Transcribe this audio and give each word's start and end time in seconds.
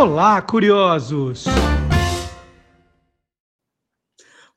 Olá, 0.00 0.40
curiosos! 0.40 1.44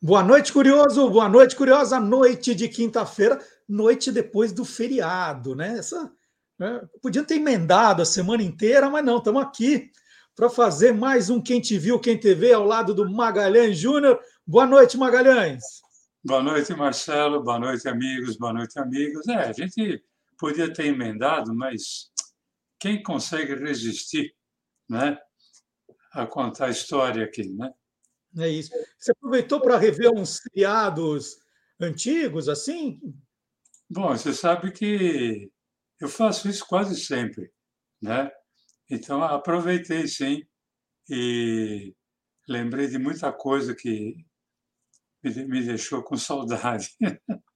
Boa 0.02 0.23
noite, 0.23 0.54
curioso! 0.54 1.10
Boa 1.10 1.28
noite, 1.28 1.54
curiosa! 1.54 2.00
Noite 2.00 2.55
de 2.55 2.70
quinta-feira, 2.70 3.38
noite 3.68 4.10
depois 4.10 4.54
do 4.54 4.64
feriado, 4.64 5.54
né? 5.54 5.79
Essa, 5.79 6.10
né? 6.58 6.82
Podia 7.02 7.26
ter 7.26 7.36
emendado 7.36 8.02
a 8.02 8.06
semana 8.06 8.42
inteira, 8.42 8.90
mas 8.90 9.03
não, 9.03 9.17
estamos 9.17 9.44
aqui 9.44 9.92
para 10.33 10.49
fazer 10.49 10.94
mais 10.94 11.29
um 11.29 11.42
Quem 11.42 11.60
Te 11.60 11.78
Viu, 11.78 11.99
Quem 11.99 12.17
TV, 12.17 12.53
ao 12.53 12.63
lado 12.63 12.94
do 12.94 13.12
Magalhães 13.12 13.78
Júnior. 13.78 14.21
Boa 14.47 14.65
noite, 14.65 14.97
Magalhães! 14.97 15.62
Boa 16.23 16.41
noite, 16.41 16.73
Marcelo. 16.73 17.44
Boa 17.44 17.59
noite, 17.59 17.85
amigos. 17.89 18.38
Boa 18.38 18.53
noite, 18.53 18.80
amigos. 18.80 19.27
É, 19.27 19.49
a 19.49 19.52
gente 19.52 20.02
podia 20.39 20.71
ter 20.71 20.85
emendado, 20.85 21.53
mas 21.53 22.09
quem 22.80 23.03
consegue 23.03 23.55
resistir, 23.55 24.34
né? 24.89 25.20
A 26.13 26.27
contar 26.27 26.67
a 26.67 26.72
história 26.72 27.26
aqui, 27.26 27.49
né? 27.49 27.73
É 28.38 28.49
isso. 28.49 28.71
Você 28.98 29.12
aproveitou 29.12 29.59
para 29.62 29.77
rever 29.77 30.12
uns 30.12 30.38
seriados 30.38 31.38
antigos, 31.80 32.48
assim? 32.48 32.99
Bom, 33.90 34.09
você 34.09 34.34
sabe 34.34 34.71
que 34.71 35.52
eu 35.99 36.07
faço 36.07 36.49
isso 36.49 36.66
quase 36.68 36.99
sempre, 36.99 37.52
né? 38.02 38.31
Então, 38.90 39.23
aproveitei 39.23 40.07
sim 40.07 40.44
e 41.09 41.95
lembrei 42.48 42.88
de 42.88 42.98
muita 42.98 43.32
coisa 43.32 43.76
que 43.76 44.16
me 45.23 45.63
deixou 45.63 46.04
com 46.04 46.18
saudade. 46.18 46.90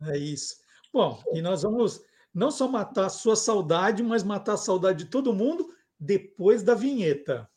É 0.03 0.17
isso. 0.17 0.55
Bom, 0.93 1.21
e 1.33 1.41
nós 1.41 1.63
vamos 1.63 2.01
não 2.33 2.51
só 2.51 2.67
matar 2.67 3.05
a 3.05 3.09
sua 3.09 3.35
saudade, 3.35 4.03
mas 4.03 4.23
matar 4.23 4.53
a 4.53 4.57
saudade 4.57 5.05
de 5.05 5.09
todo 5.09 5.33
mundo 5.33 5.73
depois 5.99 6.63
da 6.63 6.75
vinheta. 6.75 7.49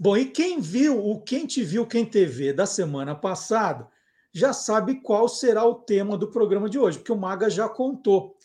Bom, 0.00 0.16
e 0.16 0.26
quem 0.26 0.60
viu 0.60 1.04
o 1.04 1.20
Quem 1.20 1.44
Te 1.44 1.64
Viu 1.64 1.84
Quem 1.84 2.06
TV 2.06 2.52
da 2.52 2.66
semana 2.66 3.16
passada 3.16 3.88
já 4.32 4.52
sabe 4.52 5.00
qual 5.00 5.28
será 5.28 5.64
o 5.64 5.74
tema 5.74 6.16
do 6.16 6.30
programa 6.30 6.70
de 6.70 6.78
hoje, 6.78 6.98
porque 6.98 7.10
o 7.10 7.16
Maga 7.16 7.50
já 7.50 7.68
contou. 7.68 8.36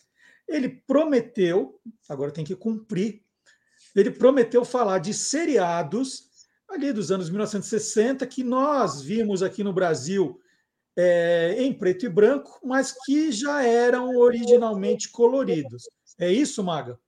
Ele 0.48 0.68
prometeu, 0.68 1.80
agora 2.08 2.32
tem 2.32 2.44
que 2.44 2.56
cumprir, 2.56 3.22
ele 3.94 4.10
prometeu 4.10 4.64
falar 4.64 4.98
de 4.98 5.14
seriados 5.14 6.24
ali 6.68 6.92
dos 6.92 7.12
anos 7.12 7.30
1960 7.30 8.26
que 8.26 8.42
nós 8.42 9.00
vimos 9.00 9.40
aqui 9.40 9.62
no 9.62 9.72
Brasil 9.72 10.40
é, 10.96 11.54
em 11.58 11.72
preto 11.72 12.04
e 12.04 12.08
branco, 12.08 12.58
mas 12.64 12.96
que 13.04 13.30
já 13.30 13.64
eram 13.64 14.16
originalmente 14.16 15.08
coloridos. 15.08 15.88
É 16.18 16.32
isso, 16.32 16.64
Maga? 16.64 16.98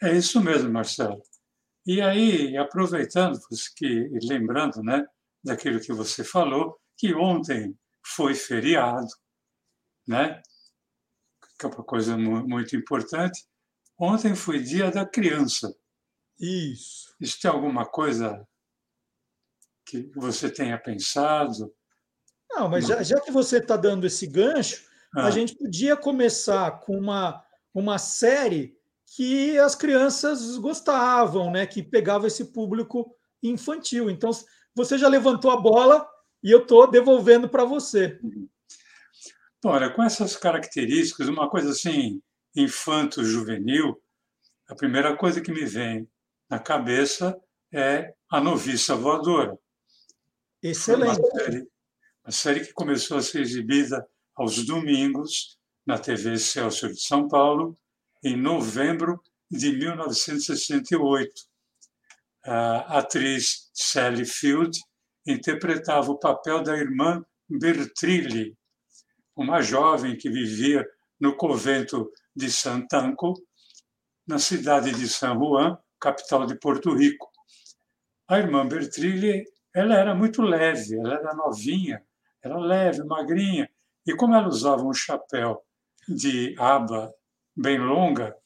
É 0.00 0.16
isso 0.16 0.40
mesmo, 0.40 0.70
Marcelo. 0.70 1.20
E 1.86 2.00
aí, 2.00 2.56
aproveitando 2.56 3.40
que 3.76 4.08
lembrando, 4.22 4.82
né, 4.82 5.04
daquilo 5.42 5.80
que 5.80 5.92
você 5.92 6.22
falou, 6.22 6.78
que 6.96 7.14
ontem 7.14 7.76
foi 8.04 8.34
feriado, 8.34 9.08
né? 10.06 10.40
Que 11.58 11.66
é 11.66 11.68
uma 11.68 11.84
coisa 11.84 12.16
muito 12.16 12.76
importante. 12.76 13.44
Ontem 13.98 14.34
foi 14.34 14.60
Dia 14.60 14.90
da 14.90 15.06
Criança. 15.06 15.74
Isso. 16.38 17.14
Isso 17.20 17.40
tem 17.40 17.50
alguma 17.50 17.86
coisa 17.86 18.46
que 19.86 20.10
você 20.14 20.50
tenha 20.50 20.78
pensado? 20.78 21.72
Não, 22.50 22.68
mas 22.68 22.86
já, 22.86 23.02
já 23.02 23.20
que 23.20 23.30
você 23.30 23.58
está 23.58 23.76
dando 23.76 24.06
esse 24.06 24.26
gancho, 24.26 24.84
ah. 25.14 25.26
a 25.26 25.30
gente 25.30 25.56
podia 25.56 25.96
começar 25.96 26.80
com 26.80 26.96
uma, 26.96 27.44
uma 27.74 27.98
série 27.98 28.76
que 29.14 29.58
as 29.58 29.74
crianças 29.74 30.56
gostavam, 30.56 31.50
né? 31.50 31.66
Que 31.66 31.82
pegava 31.82 32.26
esse 32.26 32.46
público 32.46 33.14
infantil. 33.42 34.08
Então, 34.08 34.30
você 34.74 34.96
já 34.96 35.06
levantou 35.06 35.50
a 35.50 35.56
bola 35.56 36.08
e 36.42 36.50
eu 36.50 36.62
estou 36.62 36.90
devolvendo 36.90 37.48
para 37.48 37.64
você. 37.64 38.18
Olha, 39.64 39.90
com 39.90 40.02
essas 40.02 40.34
características, 40.36 41.28
uma 41.28 41.48
coisa 41.48 41.70
assim, 41.70 42.22
infanto-juvenil, 42.56 44.00
a 44.68 44.74
primeira 44.74 45.14
coisa 45.16 45.40
que 45.40 45.52
me 45.52 45.64
vem 45.66 46.08
na 46.48 46.58
cabeça 46.58 47.38
é 47.72 48.14
a 48.30 48.40
noviça 48.40 48.96
voadora. 48.96 49.58
Excelente. 50.62 51.18
Uma 51.18 51.30
série, 51.30 51.68
uma 52.24 52.32
série 52.32 52.60
que 52.60 52.72
começou 52.72 53.18
a 53.18 53.22
ser 53.22 53.40
exibida 53.42 54.06
aos 54.34 54.64
domingos 54.64 55.58
na 55.84 55.98
TV 55.98 56.38
Celso 56.38 56.88
de 56.88 57.00
São 57.00 57.28
Paulo 57.28 57.78
em 58.22 58.36
novembro 58.36 59.20
de 59.50 59.72
1968. 59.72 61.32
A 62.44 62.98
atriz 62.98 63.70
Sally 63.72 64.24
Field 64.24 64.78
interpretava 65.26 66.10
o 66.10 66.18
papel 66.18 66.62
da 66.62 66.76
irmã 66.76 67.24
Bertrilli, 67.48 68.56
uma 69.36 69.60
jovem 69.60 70.16
que 70.16 70.30
vivia 70.30 70.86
no 71.20 71.36
convento 71.36 72.10
de 72.34 72.50
Santanco, 72.50 73.34
na 74.26 74.38
cidade 74.38 74.92
de 74.92 75.08
San 75.08 75.34
Juan, 75.38 75.78
capital 76.00 76.46
de 76.46 76.58
Porto 76.58 76.94
Rico. 76.94 77.30
A 78.28 78.38
irmã 78.38 78.66
Bertrilli, 78.66 79.44
ela 79.74 79.96
era 79.96 80.14
muito 80.14 80.42
leve, 80.42 80.96
ela 80.96 81.14
era 81.14 81.34
novinha, 81.34 82.02
era 82.42 82.58
leve, 82.58 83.04
magrinha, 83.04 83.70
e 84.06 84.14
como 84.14 84.34
ela 84.34 84.48
usava 84.48 84.82
um 84.82 84.92
chapéu 84.92 85.62
de 86.08 86.54
aba 86.58 87.12
bem 87.56 87.78
longa, 87.78 88.36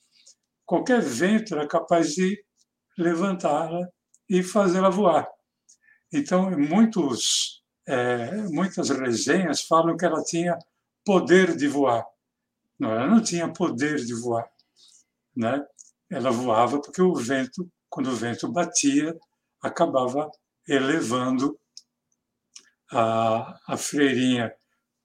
qualquer 0.65 1.01
vento 1.01 1.55
era 1.55 1.67
capaz 1.67 2.15
de 2.15 2.43
levantá-la 2.99 3.89
e 4.29 4.43
fazê-la 4.43 4.89
voar. 4.89 5.29
Então, 6.13 6.51
muitos, 6.59 7.63
é, 7.87 8.43
muitas 8.49 8.91
resenhas 8.91 9.63
falam 9.63 9.97
que 9.97 10.05
ela 10.05 10.23
tinha 10.23 10.59
poder 11.05 11.57
de 11.57 11.69
voar. 11.69 12.05
Não, 12.79 12.93
ela 12.93 13.07
não 13.07 13.23
tinha 13.23 13.53
poder 13.53 14.05
de 14.05 14.15
voar. 14.15 14.49
Né? 15.35 15.65
Ela 16.11 16.31
voava 16.31 16.81
porque 16.81 17.03
o 17.03 17.15
vento, 17.15 17.71
quando 17.89 18.11
o 18.11 18.17
vento 18.17 18.51
batia, 18.51 19.17
acabava 19.63 20.31
elevando 20.69 21.59
a, 22.91 23.59
a 23.69 23.77
freirinha 23.77 24.53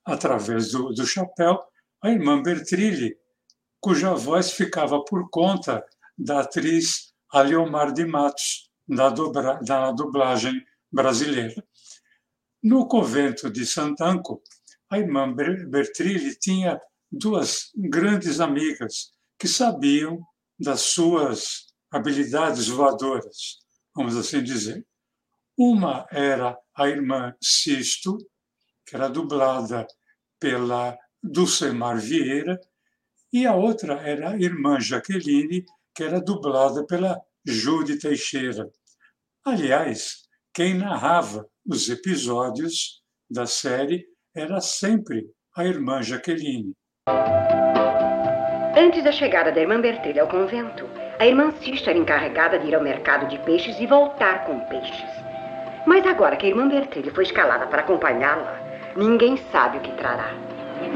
através 0.06 0.72
do, 0.72 0.90
do 0.94 1.06
chapéu 1.06 1.59
a 2.01 2.09
irmã 2.09 2.41
Bertrilli, 2.41 3.16
cuja 3.81 4.13
voz 4.13 4.51
ficava 4.51 5.03
por 5.03 5.29
conta 5.29 5.83
da 6.17 6.41
atriz 6.41 7.11
Aliomar 7.33 7.91
de 7.91 8.05
Matos, 8.05 8.69
na, 8.87 9.09
dobra, 9.09 9.59
na 9.67 9.91
dublagem 9.91 10.63
brasileira. 10.91 11.65
No 12.61 12.87
convento 12.87 13.49
de 13.49 13.65
Santanco, 13.65 14.41
a 14.89 14.99
irmã 14.99 15.33
Bertrilli 15.33 16.37
tinha 16.37 16.79
duas 17.11 17.71
grandes 17.75 18.39
amigas 18.39 19.11
que 19.39 19.47
sabiam 19.47 20.19
das 20.59 20.81
suas 20.81 21.65
habilidades 21.89 22.67
voadoras, 22.67 23.57
vamos 23.95 24.15
assim 24.15 24.43
dizer. 24.43 24.85
Uma 25.57 26.05
era 26.11 26.55
a 26.75 26.87
irmã 26.87 27.33
Sisto, 27.41 28.17
que 28.85 28.95
era 28.95 29.09
dublada 29.09 29.87
pela 30.39 30.97
Dulcemar 31.23 31.97
Vieira, 31.99 32.59
e 33.31 33.45
a 33.45 33.55
outra 33.55 33.95
era 34.01 34.31
a 34.31 34.37
irmã 34.37 34.79
Jaqueline, 34.79 35.65
que 35.95 36.03
era 36.03 36.19
dublada 36.19 36.85
pela 36.85 37.19
Júlia 37.45 37.97
Teixeira. 37.99 38.69
Aliás, 39.45 40.23
quem 40.53 40.73
narrava 40.73 41.47
os 41.66 41.89
episódios 41.89 43.01
da 43.29 43.45
série 43.45 44.05
era 44.35 44.59
sempre 44.59 45.25
a 45.55 45.66
irmã 45.66 46.01
Jaqueline. 46.01 46.73
Antes 48.75 49.03
da 49.03 49.11
chegada 49.11 49.51
da 49.51 49.61
irmã 49.61 49.79
Bertelha 49.81 50.22
ao 50.22 50.27
convento, 50.27 50.85
a 51.19 51.25
irmã 51.25 51.51
Sisto 51.61 51.89
era 51.89 51.99
encarregada 51.99 52.57
de 52.57 52.67
ir 52.67 52.75
ao 52.75 52.81
mercado 52.81 53.27
de 53.27 53.37
peixes 53.39 53.79
e 53.79 53.85
voltar 53.85 54.45
com 54.45 54.59
peixes. 54.61 55.09
Mas 55.85 56.05
agora 56.05 56.35
que 56.35 56.45
a 56.45 56.49
irmã 56.49 56.67
Bertelha 56.67 57.13
foi 57.13 57.23
escalada 57.23 57.67
para 57.67 57.81
acompanhá-la, 57.81 58.59
ninguém 58.95 59.37
sabe 59.51 59.77
o 59.77 59.81
que 59.81 59.91
trará. 59.97 60.34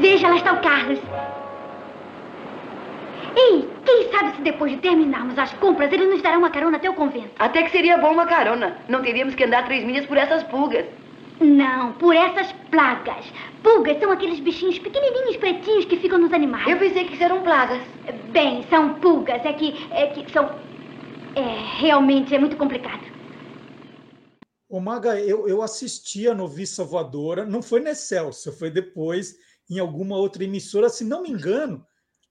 Veja, 0.00 0.28
lá 0.28 0.36
está 0.36 0.52
o 0.52 0.62
Carlos. 0.62 1.00
Ei, 3.36 3.68
quem 3.84 4.10
sabe 4.10 4.34
se 4.34 4.40
depois 4.42 4.72
de 4.72 4.78
terminarmos 4.78 5.38
as 5.38 5.52
compras 5.54 5.92
ele 5.92 6.06
nos 6.06 6.22
dará 6.22 6.38
uma 6.38 6.48
carona 6.48 6.78
até 6.78 6.88
o 6.88 6.94
convento? 6.94 7.32
Até 7.38 7.62
que 7.62 7.70
seria 7.70 7.98
bom 7.98 8.12
uma 8.12 8.26
carona. 8.26 8.78
Não 8.88 9.02
teríamos 9.02 9.34
que 9.34 9.44
andar 9.44 9.66
três 9.66 9.84
milhas 9.84 10.06
por 10.06 10.16
essas 10.16 10.42
pulgas. 10.44 10.86
Não, 11.38 11.92
por 11.92 12.16
essas 12.16 12.50
plagas. 12.70 13.26
Pulgas 13.62 13.98
são 14.00 14.10
aqueles 14.10 14.40
bichinhos 14.40 14.78
pequenininhos, 14.78 15.36
pretinhos 15.36 15.84
que 15.84 15.98
ficam 15.98 16.18
nos 16.18 16.32
animais. 16.32 16.66
Eu 16.66 16.78
pensei 16.78 17.04
que 17.04 17.22
eram 17.22 17.42
plagas. 17.42 17.82
Bem, 18.30 18.64
são 18.70 18.94
pulgas. 18.94 19.44
É 19.44 19.52
que, 19.52 19.86
é 19.90 20.06
que 20.06 20.32
são... 20.32 20.50
É, 21.34 21.78
realmente 21.78 22.34
é 22.34 22.38
muito 22.38 22.56
complicado. 22.56 23.04
Ô 24.66 24.80
Maga, 24.80 25.20
eu, 25.20 25.46
eu 25.46 25.60
assisti 25.60 26.26
a 26.26 26.34
Noviça 26.34 26.82
Voadora, 26.82 27.44
não 27.44 27.62
foi 27.62 27.80
na 27.80 27.90
Excelsior, 27.90 28.54
foi 28.54 28.70
depois 28.70 29.36
em 29.70 29.78
alguma 29.78 30.16
outra 30.16 30.42
emissora, 30.42 30.88
se 30.88 31.04
não 31.04 31.22
me 31.22 31.30
engano, 31.30 31.84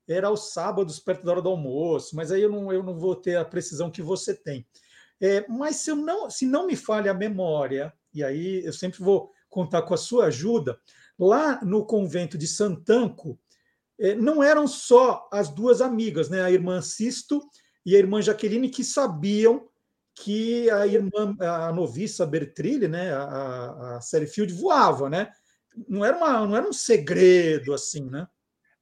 era 0.08 0.28
aos 0.28 0.54
sábados, 0.54 1.00
perto 1.00 1.26
da 1.26 1.32
hora 1.32 1.42
do 1.42 1.50
almoço, 1.50 2.16
mas 2.16 2.32
aí 2.32 2.42
eu 2.42 2.52
não, 2.52 2.72
eu 2.72 2.84
não 2.84 2.98
vou 2.98 3.16
ter 3.16 3.38
a 3.38 3.46
precisão 3.46 3.90
que 3.90 4.02
você 4.02 4.34
tem. 4.34 4.66
É, 5.20 5.46
mas 5.48 5.78
se, 5.78 5.92
eu 5.92 5.96
não, 5.96 6.30
se 6.30 6.46
não 6.46 6.68
me 6.68 6.76
falha 6.76 7.12
a 7.12 7.16
memória, 7.16 7.94
e 8.14 8.24
aí 8.24 8.64
eu 8.66 8.74
sempre 8.74 9.00
vou 9.00 9.32
contar 9.50 9.82
com 9.84 9.94
a 9.94 9.98
sua 9.98 10.26
ajuda, 10.26 10.80
lá 11.18 11.64
no 11.64 11.86
convento 11.86 12.38
de 12.38 12.48
Santanco, 12.48 13.40
é, 13.98 14.14
não 14.14 14.44
eram 14.44 14.68
só 14.68 15.28
as 15.32 15.50
duas 15.50 15.82
amigas, 15.82 16.30
né, 16.30 16.42
a 16.42 16.52
irmã 16.52 16.82
Sisto 16.82 17.42
e 17.86 17.96
a 17.96 18.00
irmã 18.00 18.22
Jaqueline, 18.22 18.70
que 18.70 18.84
sabiam 18.84 19.68
que 20.14 20.70
a 20.70 20.88
irmã, 20.88 21.36
a 21.40 21.72
noviça 21.72 22.26
Bertrilli, 22.26 22.88
né, 22.88 23.14
a, 23.14 23.98
a 23.98 24.28
Field, 24.28 24.54
voava, 24.54 25.10
né? 25.10 25.32
Não 25.90 26.06
era, 26.06 26.16
uma, 26.16 26.48
não 26.48 26.56
era 26.56 26.68
um 26.68 26.74
segredo 26.74 27.74
assim, 27.74 28.10
né? 28.10 28.26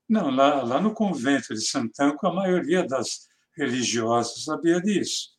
Não, 0.07 0.29
lá, 0.29 0.63
lá 0.63 0.81
no 0.81 0.93
convento 0.93 1.53
de 1.53 1.61
Santanco, 1.61 2.27
a 2.27 2.33
maioria 2.33 2.85
das 2.85 3.27
religiosas 3.55 4.43
sabia 4.43 4.81
disso. 4.81 5.29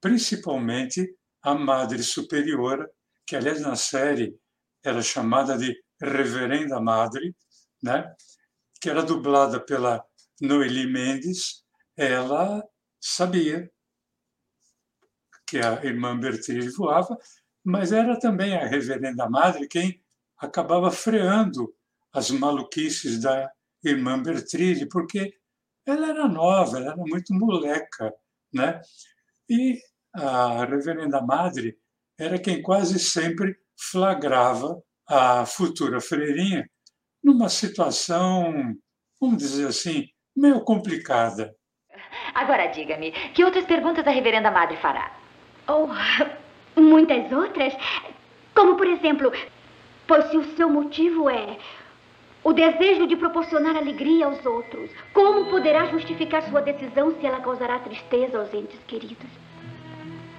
Principalmente 0.00 1.16
a 1.42 1.54
Madre 1.54 2.02
Superiora, 2.02 2.90
que, 3.26 3.36
aliás, 3.36 3.60
na 3.60 3.76
série 3.76 4.36
era 4.82 5.00
chamada 5.02 5.56
de 5.56 5.76
Reverenda 6.00 6.80
Madre, 6.80 7.34
né? 7.82 8.12
que 8.80 8.90
era 8.90 9.02
dublada 9.02 9.60
pela 9.60 10.04
Noeli 10.40 10.86
Mendes, 10.86 11.64
ela 11.96 12.64
sabia 13.00 13.70
que 15.46 15.58
a 15.58 15.84
irmã 15.84 16.18
Bertrilli 16.18 16.68
voava, 16.70 17.16
mas 17.62 17.92
era 17.92 18.18
também 18.18 18.56
a 18.56 18.66
Reverenda 18.66 19.28
Madre 19.30 19.68
quem 19.68 20.02
acabava 20.36 20.90
freando 20.90 21.72
as 22.12 22.30
maluquices 22.30 23.20
da 23.20 23.52
irmã 23.84 24.22
Bertrilli, 24.22 24.88
porque 24.88 25.34
ela 25.86 26.08
era 26.08 26.28
nova, 26.28 26.76
ela 26.76 26.92
era 26.92 26.96
muito 26.96 27.34
moleca, 27.34 28.12
né? 28.52 28.80
E 29.48 29.78
a 30.14 30.64
reverenda 30.64 31.20
madre 31.20 31.76
era 32.18 32.38
quem 32.38 32.62
quase 32.62 32.98
sempre 32.98 33.56
flagrava 33.90 34.80
a 35.08 35.44
futura 35.44 36.00
freirinha 36.00 36.68
numa 37.22 37.48
situação, 37.48 38.74
vamos 39.20 39.38
dizer 39.38 39.66
assim, 39.68 40.08
meio 40.36 40.64
complicada. 40.64 41.54
Agora 42.34 42.66
diga-me, 42.68 43.12
que 43.32 43.44
outras 43.44 43.64
perguntas 43.64 44.06
a 44.06 44.10
reverenda 44.10 44.50
madre 44.50 44.76
fará? 44.76 45.16
Oh, 45.68 45.88
muitas 46.80 47.30
outras. 47.32 47.74
Como, 48.54 48.76
por 48.76 48.86
exemplo, 48.86 49.32
pois 50.06 50.30
se 50.30 50.36
o 50.36 50.56
seu 50.56 50.68
motivo 50.68 51.28
é 51.30 51.58
o 52.44 52.52
desejo 52.52 53.06
de 53.06 53.16
proporcionar 53.16 53.76
alegria 53.76 54.26
aos 54.26 54.44
outros. 54.44 54.90
Como 55.12 55.46
poderá 55.46 55.86
justificar 55.86 56.42
sua 56.42 56.60
decisão 56.60 57.14
se 57.20 57.26
ela 57.26 57.40
causará 57.40 57.78
tristeza 57.78 58.38
aos 58.38 58.52
entes 58.52 58.80
queridos? 58.86 59.30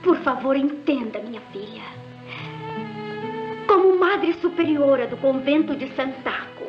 Por 0.04 0.18
favor, 0.18 0.56
entenda, 0.56 1.20
minha 1.20 1.42
filha. 1.52 1.84
Como 3.68 3.98
Madre 3.98 4.34
Superiora 4.34 5.08
do 5.08 5.16
convento 5.18 5.76
de 5.76 5.88
Santaco, 5.96 6.66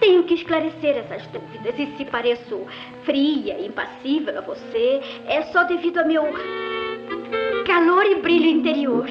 tenho 0.00 0.24
que 0.24 0.34
esclarecer 0.34 0.96
essas 0.96 1.24
dúvidas. 1.28 1.78
E 1.78 1.96
se 1.96 2.04
pareço 2.06 2.66
fria 3.04 3.56
e 3.58 3.68
impassível 3.68 4.36
a 4.36 4.40
você, 4.40 5.00
é 5.26 5.42
só 5.52 5.62
devido 5.62 5.98
ao 5.98 6.08
meu 6.08 6.24
calor 7.64 8.04
e 8.04 8.16
brilho 8.16 8.48
interior. 8.48 9.06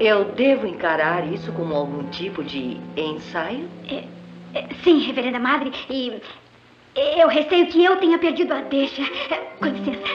Eu 0.00 0.32
devo 0.32 0.66
encarar 0.66 1.30
isso 1.30 1.52
como 1.52 1.74
algum 1.74 2.08
tipo 2.08 2.42
de 2.42 2.78
ensaio? 2.96 3.68
É, 3.86 4.08
é, 4.58 4.74
sim, 4.82 4.98
Reverenda 5.00 5.38
Madre, 5.38 5.70
e 5.90 6.22
eu 6.96 7.28
receio 7.28 7.68
que 7.68 7.84
eu 7.84 8.00
tenha 8.00 8.18
perdido 8.18 8.54
a 8.54 8.62
deixa. 8.62 9.02
Com 9.58 9.66
licença, 9.66 10.08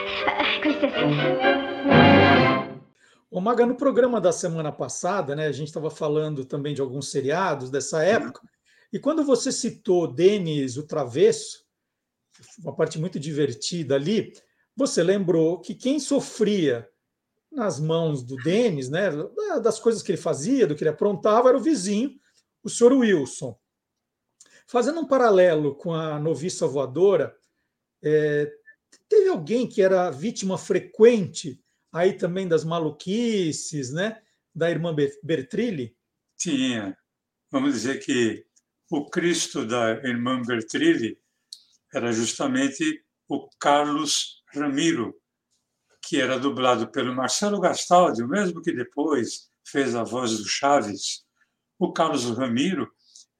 com 0.60 0.68
licença. 0.68 0.96
Ô 3.30 3.40
Maga, 3.40 3.64
no 3.64 3.76
programa 3.76 4.20
da 4.20 4.32
semana 4.32 4.72
passada, 4.72 5.36
né, 5.36 5.46
a 5.46 5.52
gente 5.52 5.68
estava 5.68 5.88
falando 5.88 6.44
também 6.44 6.74
de 6.74 6.80
alguns 6.80 7.08
seriados 7.12 7.70
dessa 7.70 8.02
época, 8.02 8.40
e 8.92 8.98
quando 8.98 9.22
você 9.22 9.52
citou 9.52 10.12
Denis 10.12 10.76
o 10.76 10.84
Travesso, 10.84 11.64
uma 12.58 12.74
parte 12.74 12.98
muito 12.98 13.20
divertida 13.20 13.94
ali, 13.94 14.32
você 14.76 15.00
lembrou 15.00 15.60
que 15.60 15.76
quem 15.76 16.00
sofria 16.00 16.88
nas 17.56 17.80
mãos 17.80 18.22
do 18.22 18.36
Denis, 18.36 18.90
né, 18.90 19.08
das 19.62 19.80
coisas 19.80 20.02
que 20.02 20.12
ele 20.12 20.20
fazia, 20.20 20.66
do 20.66 20.76
que 20.76 20.84
ele 20.84 20.90
aprontava, 20.90 21.48
era 21.48 21.56
o 21.56 21.62
vizinho, 21.62 22.14
o 22.62 22.68
senhor 22.68 22.92
Wilson. 22.92 23.58
Fazendo 24.66 25.00
um 25.00 25.06
paralelo 25.06 25.74
com 25.74 25.94
a 25.94 26.20
noviça 26.20 26.66
voadora, 26.66 27.34
é, 28.04 28.52
teve 29.08 29.30
alguém 29.30 29.66
que 29.66 29.80
era 29.80 30.10
vítima 30.10 30.58
frequente 30.58 31.58
aí 31.90 32.12
também 32.12 32.46
das 32.46 32.62
maluquices, 32.62 33.90
né, 33.90 34.20
da 34.54 34.70
irmã 34.70 34.94
Bertrilli? 35.22 35.96
Tinha. 36.36 36.96
Vamos 37.50 37.72
dizer 37.72 38.04
que 38.04 38.44
o 38.90 39.08
Cristo 39.08 39.64
da 39.64 39.92
irmã 39.92 40.42
Bertrilli 40.42 41.18
era 41.94 42.12
justamente 42.12 43.02
o 43.26 43.48
Carlos 43.58 44.44
Ramiro, 44.52 45.18
que 46.06 46.20
era 46.20 46.38
dublado 46.38 46.88
pelo 46.88 47.14
Marcelo 47.14 47.60
Gastaldi, 47.60 48.22
o 48.22 48.28
mesmo 48.28 48.62
que 48.62 48.72
depois 48.72 49.50
fez 49.66 49.96
a 49.96 50.04
voz 50.04 50.38
do 50.38 50.48
Chaves. 50.48 51.24
O 51.78 51.92
Carlos 51.92 52.24
Ramiro 52.36 52.88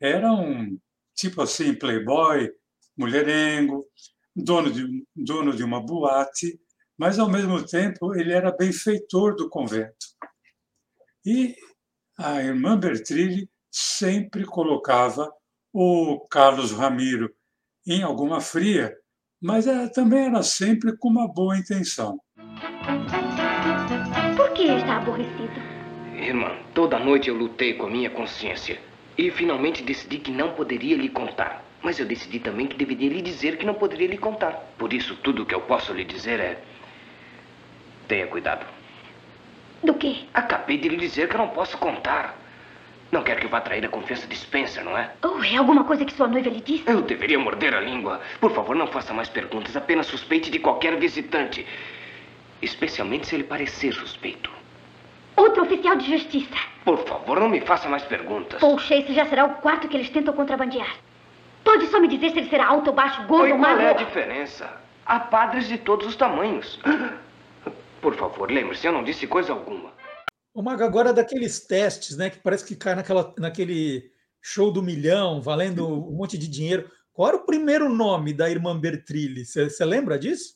era 0.00 0.32
um 0.32 0.76
tipo 1.14 1.40
assim, 1.40 1.74
playboy, 1.74 2.52
mulherengo, 2.96 3.86
dono 4.34 4.70
de, 4.70 5.06
dono 5.14 5.54
de 5.54 5.62
uma 5.62 5.80
boate, 5.80 6.60
mas 6.98 7.18
ao 7.18 7.30
mesmo 7.30 7.64
tempo 7.64 8.14
ele 8.14 8.32
era 8.32 8.54
benfeitor 8.54 9.34
do 9.36 9.48
convento. 9.48 10.06
E 11.24 11.54
a 12.18 12.42
irmã 12.42 12.78
Bertrilli 12.78 13.48
sempre 13.70 14.44
colocava 14.44 15.32
o 15.72 16.26
Carlos 16.28 16.72
Ramiro 16.72 17.32
em 17.86 18.02
alguma 18.02 18.40
fria, 18.40 18.96
mas 19.40 19.66
ela 19.66 19.88
também 19.88 20.26
era 20.26 20.42
sempre 20.42 20.96
com 20.96 21.08
uma 21.08 21.32
boa 21.32 21.56
intenção. 21.56 22.18
Por 24.36 24.50
que 24.52 24.64
está 24.64 24.96
aborrecido? 24.96 25.60
Irmã, 26.16 26.52
toda 26.74 26.98
noite 26.98 27.28
eu 27.28 27.36
lutei 27.36 27.74
com 27.74 27.86
a 27.86 27.90
minha 27.90 28.08
consciência. 28.10 28.78
E 29.18 29.30
finalmente 29.30 29.82
decidi 29.82 30.18
que 30.18 30.30
não 30.30 30.52
poderia 30.52 30.96
lhe 30.96 31.08
contar. 31.08 31.62
Mas 31.82 31.98
eu 31.98 32.06
decidi 32.06 32.38
também 32.38 32.66
que 32.66 32.76
deveria 32.76 33.10
lhe 33.10 33.22
dizer 33.22 33.58
que 33.58 33.66
não 33.66 33.74
poderia 33.74 34.08
lhe 34.08 34.18
contar. 34.18 34.72
Por 34.78 34.92
isso, 34.92 35.16
tudo 35.16 35.42
o 35.42 35.46
que 35.46 35.54
eu 35.54 35.60
posso 35.60 35.92
lhe 35.92 36.04
dizer 36.04 36.40
é. 36.40 36.58
Tenha 38.08 38.26
cuidado. 38.26 38.66
Do 39.82 39.94
quê? 39.94 40.24
Acabei 40.32 40.78
de 40.78 40.88
lhe 40.88 40.96
dizer 40.96 41.28
que 41.28 41.34
eu 41.34 41.38
não 41.38 41.48
posso 41.48 41.76
contar. 41.78 42.36
Não 43.12 43.22
quero 43.22 43.40
que 43.40 43.46
vá 43.46 43.60
trair 43.60 43.84
a 43.84 43.88
confiança 43.88 44.26
de 44.26 44.34
Spencer, 44.34 44.84
não 44.84 44.98
é? 44.98 45.12
Oh, 45.22 45.42
é 45.42 45.56
alguma 45.56 45.84
coisa 45.84 46.04
que 46.04 46.12
sua 46.12 46.26
noiva 46.26 46.48
lhe 46.48 46.60
disse? 46.60 46.84
Eu 46.86 47.02
deveria 47.02 47.38
morder 47.38 47.74
a 47.74 47.80
língua. 47.80 48.20
Por 48.40 48.52
favor, 48.52 48.74
não 48.74 48.88
faça 48.88 49.14
mais 49.14 49.28
perguntas. 49.28 49.76
Apenas 49.76 50.06
suspeite 50.06 50.50
de 50.50 50.58
qualquer 50.58 50.98
visitante. 50.98 51.64
Especialmente 52.62 53.26
se 53.26 53.34
ele 53.34 53.44
parecer 53.44 53.92
suspeito. 53.92 54.50
Outro 55.36 55.64
oficial 55.64 55.96
de 55.96 56.10
justiça. 56.10 56.56
Por 56.84 56.98
favor, 57.06 57.38
não 57.38 57.48
me 57.48 57.60
faça 57.60 57.88
mais 57.88 58.02
perguntas. 58.04 58.60
Poxa, 58.60 58.94
esse 58.94 59.12
já 59.12 59.26
será 59.26 59.44
o 59.44 59.56
quarto 59.56 59.88
que 59.88 59.96
eles 59.96 60.08
tentam 60.08 60.32
contrabandear. 60.34 60.96
Pode 61.62 61.86
só 61.88 62.00
me 62.00 62.08
dizer 62.08 62.30
se 62.30 62.38
ele 62.38 62.48
será 62.48 62.68
alto 62.68 62.88
ou 62.88 62.94
baixo, 62.94 63.26
gordo 63.26 63.52
ou 63.52 63.58
magro? 63.58 63.76
Qual 63.78 63.88
é 63.88 63.90
a 63.90 64.04
diferença? 64.04 64.70
Há 65.04 65.20
padres 65.20 65.68
de 65.68 65.78
todos 65.78 66.06
os 66.06 66.16
tamanhos. 66.16 66.80
Por 68.00 68.14
favor, 68.14 68.50
lembre-se, 68.50 68.86
eu 68.86 68.92
não 68.92 69.02
disse 69.02 69.26
coisa 69.26 69.52
alguma. 69.52 69.92
O 70.54 70.62
Mago, 70.62 70.84
agora 70.84 71.12
daqueles 71.12 71.66
testes, 71.66 72.16
né, 72.16 72.30
que 72.30 72.38
parece 72.38 72.64
que 72.64 72.74
cai 72.74 72.94
naquela, 72.94 73.34
naquele 73.38 74.10
show 74.40 74.72
do 74.72 74.82
milhão, 74.82 75.42
valendo 75.42 75.86
um 75.86 76.12
monte 76.12 76.38
de 76.38 76.48
dinheiro. 76.48 76.90
Qual 77.12 77.28
era 77.28 77.36
o 77.36 77.44
primeiro 77.44 77.88
nome 77.88 78.32
da 78.32 78.48
irmã 78.48 78.78
Bertrilli? 78.78 79.44
Você 79.44 79.84
lembra 79.84 80.18
disso? 80.18 80.55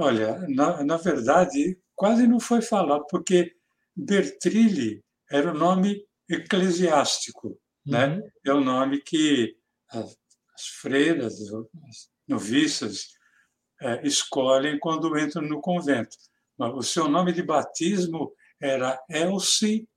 Olha, 0.00 0.38
na, 0.48 0.84
na 0.84 0.96
verdade, 0.96 1.76
quase 1.96 2.24
não 2.26 2.38
foi 2.38 2.62
falado, 2.62 3.04
porque 3.10 3.52
Bertrilli 3.96 5.04
era 5.28 5.50
o 5.50 5.58
nome 5.58 6.06
eclesiástico, 6.28 7.58
né? 7.84 8.06
uhum. 8.06 8.16
né? 8.16 8.30
É 8.46 8.52
o 8.52 8.60
nome 8.60 9.02
que 9.02 9.56
as 9.90 10.68
freiras, 10.80 11.34
as 11.40 12.08
noviças, 12.28 13.08
é, 13.80 14.06
escolhem 14.06 14.78
quando 14.78 15.18
entram 15.18 15.42
no 15.42 15.60
convento. 15.60 16.16
O 16.56 16.82
seu 16.82 17.08
nome 17.08 17.32
de 17.32 17.42
batismo 17.42 18.32
era 18.60 19.00
Elsie 19.10 19.88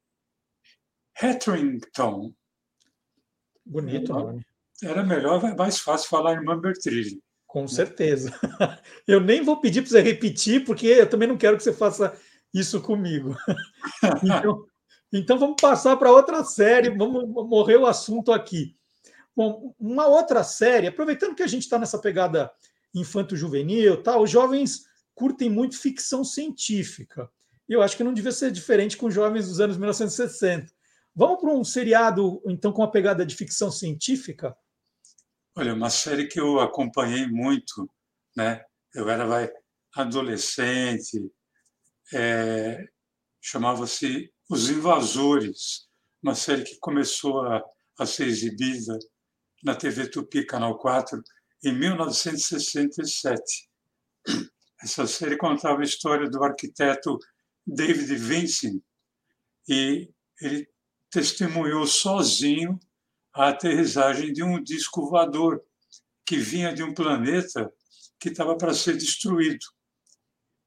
Hetherington. 1.21 2.33
Bonito 3.63 4.13
nome. 4.13 4.45
Era 4.81 5.03
melhor, 5.03 5.55
mais 5.55 5.79
fácil 5.79 6.09
falar 6.09 6.33
irmã 6.33 6.59
Bertrilli. 6.59 7.21
Com 7.51 7.67
certeza. 7.67 8.31
Eu 9.05 9.19
nem 9.19 9.43
vou 9.43 9.59
pedir 9.59 9.81
para 9.81 9.89
você 9.89 9.99
repetir, 9.99 10.63
porque 10.63 10.87
eu 10.87 11.09
também 11.09 11.27
não 11.27 11.35
quero 11.35 11.57
que 11.57 11.63
você 11.63 11.73
faça 11.73 12.17
isso 12.53 12.79
comigo. 12.79 13.35
então, 14.23 14.65
então 15.11 15.37
vamos 15.37 15.57
passar 15.59 15.97
para 15.97 16.13
outra 16.13 16.45
série, 16.45 16.89
vamos 16.89 17.27
morrer 17.27 17.75
o 17.75 17.85
assunto 17.85 18.31
aqui. 18.31 18.73
Bom, 19.35 19.75
uma 19.77 20.07
outra 20.07 20.45
série, 20.45 20.87
aproveitando 20.87 21.35
que 21.35 21.43
a 21.43 21.47
gente 21.47 21.63
está 21.63 21.77
nessa 21.77 21.99
pegada 21.99 22.49
infanto-juvenil, 22.95 24.01
tá, 24.01 24.17
os 24.17 24.29
jovens 24.29 24.85
curtem 25.13 25.49
muito 25.49 25.77
ficção 25.77 26.23
científica. 26.23 27.29
Eu 27.67 27.81
acho 27.81 27.97
que 27.97 28.03
não 28.03 28.13
devia 28.13 28.31
ser 28.31 28.49
diferente 28.49 28.95
com 28.95 29.07
os 29.07 29.13
jovens 29.13 29.49
dos 29.49 29.59
anos 29.59 29.75
1960. 29.75 30.71
Vamos 31.13 31.41
para 31.41 31.49
um 31.49 31.65
seriado, 31.65 32.41
então, 32.45 32.71
com 32.71 32.81
uma 32.81 32.91
pegada 32.91 33.25
de 33.25 33.35
ficção 33.35 33.69
científica? 33.69 34.55
Olha, 35.53 35.73
uma 35.73 35.89
série 35.89 36.27
que 36.27 36.39
eu 36.39 36.61
acompanhei 36.61 37.27
muito, 37.27 37.89
né? 38.35 38.63
Eu 38.95 39.09
era 39.09 39.25
vai, 39.25 39.51
adolescente, 39.93 41.29
é, 42.13 42.87
chamava-se 43.41 44.31
Os 44.49 44.69
Invasores, 44.69 45.89
uma 46.23 46.35
série 46.35 46.63
que 46.63 46.79
começou 46.79 47.41
a, 47.41 47.61
a 47.99 48.05
ser 48.05 48.27
exibida 48.27 48.97
na 49.61 49.75
TV 49.75 50.07
Tupi, 50.09 50.45
Canal 50.45 50.77
4, 50.77 51.21
em 51.65 51.77
1967. 51.77 53.69
Essa 54.81 55.05
série 55.05 55.35
contava 55.35 55.81
a 55.81 55.83
história 55.83 56.29
do 56.29 56.41
arquiteto 56.41 57.19
David 57.67 58.15
Vincent 58.15 58.81
e 59.67 60.09
ele 60.41 60.65
testemunhou 61.09 61.85
sozinho 61.85 62.79
a 63.33 63.49
aterrissagem 63.49 64.33
de 64.33 64.43
um 64.43 64.61
disco 64.61 65.09
voador 65.09 65.61
que 66.25 66.37
vinha 66.37 66.73
de 66.73 66.83
um 66.83 66.93
planeta 66.93 67.71
que 68.19 68.29
estava 68.29 68.55
para 68.55 68.73
ser 68.73 68.97
destruído. 68.97 69.65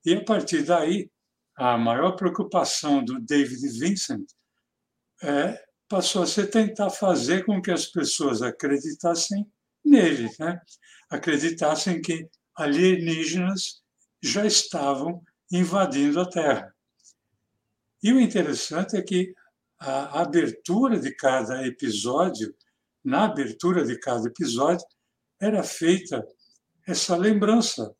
E 0.04 0.14
a 0.14 0.24
partir 0.24 0.62
daí, 0.62 1.10
a 1.56 1.78
maior 1.78 2.12
preocupação 2.12 3.04
do 3.04 3.20
David 3.20 3.78
Vincent 3.78 4.26
é, 5.22 5.64
passou 5.88 6.22
a 6.22 6.26
ser 6.26 6.48
tentar 6.48 6.90
fazer 6.90 7.44
com 7.44 7.62
que 7.62 7.70
as 7.70 7.86
pessoas 7.86 8.42
acreditassem 8.42 9.46
nele, 9.84 10.28
né? 10.38 10.60
acreditassem 11.08 12.00
que 12.00 12.28
alienígenas 12.56 13.82
já 14.22 14.46
estavam 14.46 15.22
invadindo 15.52 16.20
a 16.20 16.28
Terra. 16.28 16.74
E 18.02 18.12
o 18.12 18.20
interessante 18.20 18.96
é 18.96 19.02
que 19.02 19.34
a 19.84 20.22
abertura 20.22 20.98
de 20.98 21.14
cada 21.14 21.66
episódio, 21.66 22.54
na 23.04 23.24
abertura 23.24 23.84
de 23.84 23.98
cada 23.98 24.26
episódio, 24.26 24.86
era 25.38 25.62
feita 25.62 26.26
essa 26.86 27.14
lembrança, 27.16 27.94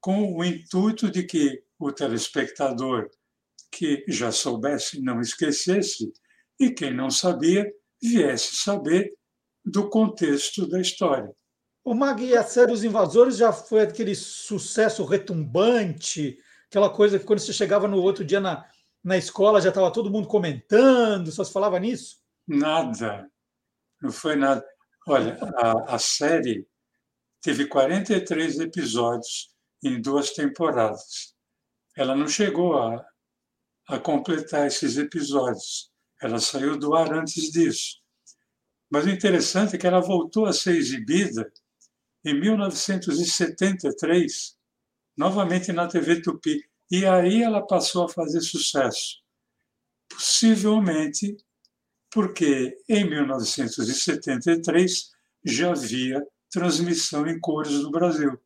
com 0.00 0.36
o 0.36 0.44
intuito 0.44 1.08
de 1.08 1.22
que 1.22 1.62
o 1.78 1.92
telespectador 1.92 3.08
que 3.70 4.04
já 4.08 4.32
soubesse 4.32 5.00
não 5.00 5.20
esquecesse, 5.20 6.12
e 6.58 6.70
quem 6.70 6.92
não 6.92 7.08
sabia 7.10 7.72
viesse 8.02 8.56
saber 8.56 9.14
do 9.64 9.88
contexto 9.88 10.68
da 10.68 10.80
história. 10.80 11.30
O 11.84 11.94
Magui, 11.94 12.36
a 12.36 12.42
série 12.44 12.72
Os 12.72 12.84
Invasores 12.84 13.36
já 13.36 13.52
foi 13.52 13.82
aquele 13.82 14.14
sucesso 14.14 15.04
retumbante, 15.04 16.36
aquela 16.66 16.90
coisa 16.90 17.18
que 17.18 17.24
quando 17.24 17.38
você 17.38 17.52
chegava 17.52 17.86
no 17.86 17.98
outro 17.98 18.24
dia 18.24 18.40
na, 18.40 18.64
na 19.02 19.16
escola 19.16 19.60
já 19.60 19.70
estava 19.70 19.92
todo 19.92 20.10
mundo 20.10 20.28
comentando, 20.28 21.32
só 21.32 21.44
se 21.44 21.52
falava 21.52 21.78
nisso? 21.78 22.18
Nada, 22.46 23.30
não 24.00 24.12
foi 24.12 24.36
nada. 24.36 24.64
Olha, 25.06 25.38
a, 25.56 25.94
a 25.94 25.98
série 25.98 26.66
teve 27.40 27.66
43 27.66 28.60
episódios 28.60 29.50
em 29.82 30.00
duas 30.00 30.30
temporadas. 30.30 31.34
Ela 31.96 32.14
não 32.14 32.28
chegou 32.28 32.78
a, 32.78 33.04
a 33.88 33.98
completar 33.98 34.66
esses 34.66 34.96
episódios, 34.96 35.90
ela 36.20 36.38
saiu 36.38 36.78
do 36.78 36.94
ar 36.94 37.12
antes 37.12 37.50
disso. 37.50 38.00
Mas 38.88 39.04
o 39.04 39.10
interessante 39.10 39.74
é 39.74 39.78
que 39.78 39.86
ela 39.86 40.00
voltou 40.00 40.46
a 40.46 40.52
ser 40.52 40.76
exibida 40.76 41.50
em 42.24 42.38
1973, 42.38 44.56
novamente 45.16 45.72
na 45.72 45.88
TV 45.88 46.22
Tupi. 46.22 46.62
E 46.92 47.06
aí 47.06 47.42
ela 47.42 47.66
passou 47.66 48.04
a 48.04 48.08
fazer 48.08 48.42
sucesso. 48.42 49.22
Possivelmente 50.10 51.38
porque 52.10 52.76
em 52.86 53.08
1973 53.08 55.10
já 55.42 55.70
havia 55.70 56.22
transmissão 56.50 57.26
em 57.26 57.40
cores 57.40 57.80
no 57.80 57.90
Brasil. 57.90 58.38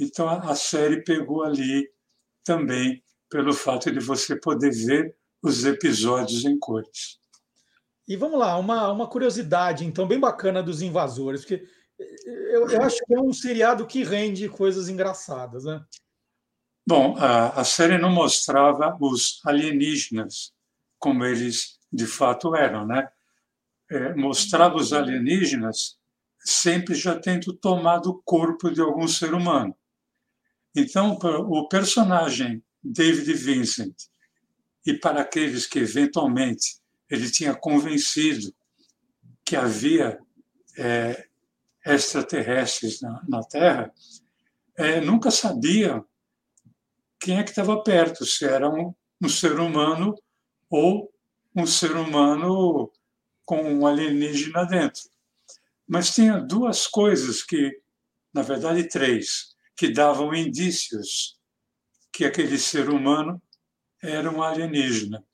Então 0.00 0.28
a 0.28 0.54
série 0.54 1.02
pegou 1.02 1.42
ali 1.42 1.90
também 2.44 3.02
pelo 3.28 3.52
fato 3.52 3.90
de 3.90 3.98
você 3.98 4.36
poder 4.36 4.70
ver 4.70 5.16
os 5.42 5.64
episódios 5.64 6.44
em 6.44 6.56
cores. 6.56 7.18
E 8.06 8.16
vamos 8.16 8.38
lá, 8.38 8.56
uma, 8.56 8.92
uma 8.92 9.08
curiosidade, 9.08 9.84
então, 9.84 10.06
bem 10.06 10.20
bacana 10.20 10.62
dos 10.62 10.82
invasores, 10.82 11.40
porque 11.40 11.66
eu, 11.98 12.68
eu 12.68 12.82
acho 12.82 12.98
que 13.04 13.14
é 13.14 13.20
um 13.20 13.32
seriado 13.32 13.86
que 13.86 14.04
rende 14.04 14.48
coisas 14.48 14.88
engraçadas, 14.88 15.64
né? 15.64 15.84
Bom, 16.86 17.16
a, 17.16 17.60
a 17.60 17.64
série 17.64 17.96
não 17.96 18.12
mostrava 18.12 18.96
os 19.00 19.40
alienígenas 19.44 20.52
como 20.98 21.24
eles 21.24 21.78
de 21.92 22.06
fato 22.06 22.54
eram, 22.54 22.86
né? 22.86 23.08
É, 23.90 24.14
mostrava 24.14 24.76
os 24.76 24.92
alienígenas 24.92 25.98
sempre 26.38 26.94
já 26.94 27.18
tendo 27.18 27.52
tomado 27.54 28.10
o 28.10 28.22
corpo 28.22 28.70
de 28.70 28.80
algum 28.80 29.08
ser 29.08 29.32
humano. 29.32 29.74
Então, 30.76 31.12
o 31.12 31.68
personagem 31.68 32.62
David 32.82 33.32
Vincent, 33.32 33.94
e 34.84 34.92
para 34.92 35.22
aqueles 35.22 35.66
que 35.66 35.78
eventualmente 35.78 36.78
ele 37.08 37.30
tinha 37.30 37.54
convencido 37.54 38.54
que 39.44 39.56
havia 39.56 40.18
é, 40.76 41.26
extraterrestres 41.86 43.00
na, 43.00 43.22
na 43.26 43.42
Terra, 43.42 43.92
é, 44.76 45.00
nunca 45.00 45.30
sabia 45.30 46.04
quem 47.24 47.38
é 47.38 47.42
que 47.42 47.50
estava 47.50 47.82
perto, 47.82 48.26
se 48.26 48.44
era 48.44 48.68
um, 48.68 48.94
um 49.22 49.28
ser 49.30 49.58
humano 49.58 50.14
ou 50.68 51.10
um 51.56 51.66
ser 51.66 51.92
humano 51.92 52.92
com 53.46 53.62
um 53.62 53.86
alienígena 53.86 54.66
dentro. 54.66 55.02
Mas 55.88 56.14
tinha 56.14 56.38
duas 56.38 56.86
coisas 56.86 57.42
que, 57.42 57.80
na 58.32 58.42
verdade, 58.42 58.86
três, 58.86 59.54
que 59.74 59.90
davam 59.90 60.34
indícios 60.34 61.38
que 62.12 62.26
aquele 62.26 62.58
ser 62.58 62.90
humano 62.90 63.40
era 64.02 64.30
um 64.30 64.42
alienígena. 64.42 65.24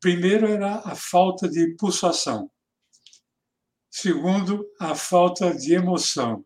Primeiro 0.00 0.46
era 0.46 0.76
a 0.84 0.94
falta 0.94 1.48
de 1.48 1.74
pulsação. 1.76 2.48
Segundo, 3.90 4.64
a 4.78 4.94
falta 4.94 5.52
de 5.52 5.74
emoção. 5.74 6.44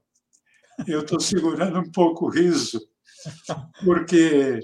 Eu 0.86 1.00
estou 1.00 1.20
segurando 1.20 1.78
um 1.78 1.92
pouco 1.92 2.26
o 2.26 2.30
riso, 2.30 2.88
porque 3.84 4.60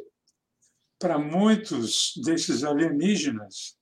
para 0.99 1.19
muitos 1.19 2.13
desses 2.25 2.65
alienígenas, 2.65 3.77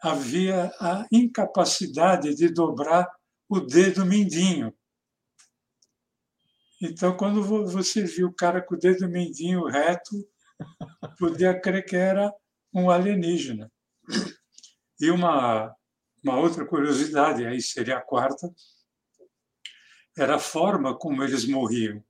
havia 0.00 0.72
a 0.80 1.06
incapacidade 1.10 2.34
de 2.34 2.48
dobrar 2.48 3.08
o 3.48 3.60
dedo 3.60 4.04
mindinho. 4.04 4.74
Então, 6.82 7.16
quando 7.16 7.42
você 7.42 8.04
viu 8.04 8.28
o 8.28 8.34
cara 8.34 8.60
com 8.60 8.74
o 8.74 8.78
dedo 8.78 9.08
mindinho 9.08 9.64
reto, 9.64 10.28
podia 11.18 11.58
crer 11.58 11.84
que 11.84 11.96
era 11.96 12.32
um 12.72 12.90
alienígena. 12.90 13.72
E 15.00 15.10
uma, 15.10 15.74
uma 16.22 16.38
outra 16.38 16.66
curiosidade, 16.66 17.46
aí 17.46 17.62
seria 17.62 17.96
a 17.96 18.02
quarta, 18.02 18.52
era 20.16 20.36
a 20.36 20.40
forma 20.40 20.96
como 20.96 21.22
eles 21.22 21.46
morriam. 21.46 22.02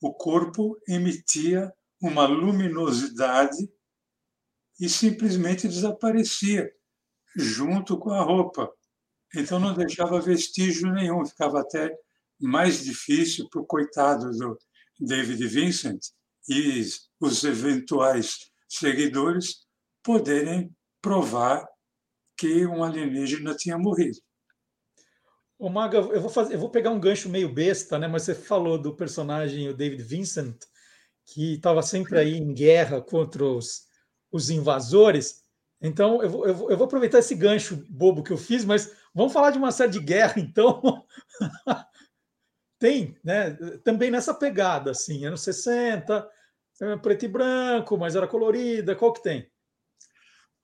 O 0.00 0.12
corpo 0.12 0.78
emitia 0.86 1.72
uma 2.00 2.26
luminosidade 2.26 3.68
e 4.80 4.88
simplesmente 4.88 5.66
desaparecia 5.68 6.70
junto 7.36 7.98
com 7.98 8.10
a 8.10 8.22
roupa. 8.22 8.72
Então 9.34 9.58
não 9.58 9.74
deixava 9.74 10.20
vestígio 10.20 10.92
nenhum, 10.92 11.24
ficava 11.26 11.60
até 11.60 11.94
mais 12.40 12.84
difícil 12.84 13.48
para 13.50 13.60
o 13.60 13.66
coitado 13.66 14.30
do 14.30 14.58
David 14.98 15.46
Vincent 15.46 16.00
e 16.48 16.84
os 17.20 17.44
eventuais 17.44 18.50
seguidores 18.68 19.66
poderem 20.02 20.74
provar 21.02 21.66
que 22.36 22.64
um 22.66 22.82
alienígena 22.82 23.54
tinha 23.54 23.76
morrido. 23.76 24.18
Ô 25.58 25.68
Maga, 25.68 25.98
eu 25.98 26.20
vou, 26.20 26.30
fazer, 26.30 26.54
eu 26.54 26.58
vou 26.60 26.70
pegar 26.70 26.90
um 26.90 27.00
gancho 27.00 27.28
meio 27.28 27.52
besta, 27.52 27.98
né? 27.98 28.06
Mas 28.06 28.22
você 28.22 28.34
falou 28.34 28.80
do 28.80 28.94
personagem, 28.94 29.68
o 29.68 29.76
David 29.76 30.02
Vincent, 30.04 30.56
que 31.28 31.54
estava 31.54 31.82
sempre 31.82 32.18
aí 32.18 32.36
em 32.36 32.54
guerra 32.54 33.02
contra 33.02 33.44
os, 33.44 33.86
os 34.32 34.48
invasores. 34.48 35.42
Então, 35.80 36.22
eu 36.22 36.30
vou, 36.30 36.46
eu, 36.46 36.54
vou, 36.54 36.70
eu 36.70 36.76
vou, 36.76 36.86
aproveitar 36.86 37.18
esse 37.18 37.34
gancho 37.34 37.84
bobo 37.88 38.22
que 38.22 38.32
eu 38.32 38.38
fiz, 38.38 38.64
mas 38.64 38.96
vamos 39.14 39.32
falar 39.32 39.50
de 39.50 39.58
uma 39.58 39.70
série 39.70 39.92
de 39.92 40.00
guerra, 40.00 40.34
então. 40.40 41.06
Tem, 42.78 43.16
né? 43.22 43.50
Também 43.84 44.10
nessa 44.10 44.32
pegada, 44.32 44.92
assim, 44.92 45.26
anos 45.26 45.42
60, 45.42 46.28
É 46.80 46.96
preto 46.96 47.24
e 47.24 47.28
branco, 47.28 47.98
mas 47.98 48.16
era 48.16 48.26
colorida. 48.26 48.96
Qual 48.96 49.12
que 49.12 49.22
tem? 49.22 49.50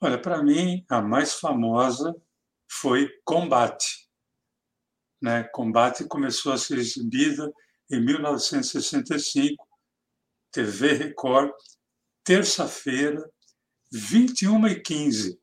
Olha, 0.00 0.18
para 0.18 0.42
mim, 0.42 0.84
a 0.88 1.02
mais 1.02 1.34
famosa 1.34 2.14
foi 2.70 3.10
Combate. 3.24 4.08
Né? 5.20 5.44
Combate 5.44 6.04
começou 6.04 6.52
a 6.52 6.58
ser 6.58 6.78
exibida 6.78 7.52
em 7.90 8.00
1965, 8.04 9.73
TV 10.54 10.92
Record, 10.92 11.50
terça-feira, 12.22 13.28
21 13.90 14.68
e 14.68 14.80
15. 14.80 15.40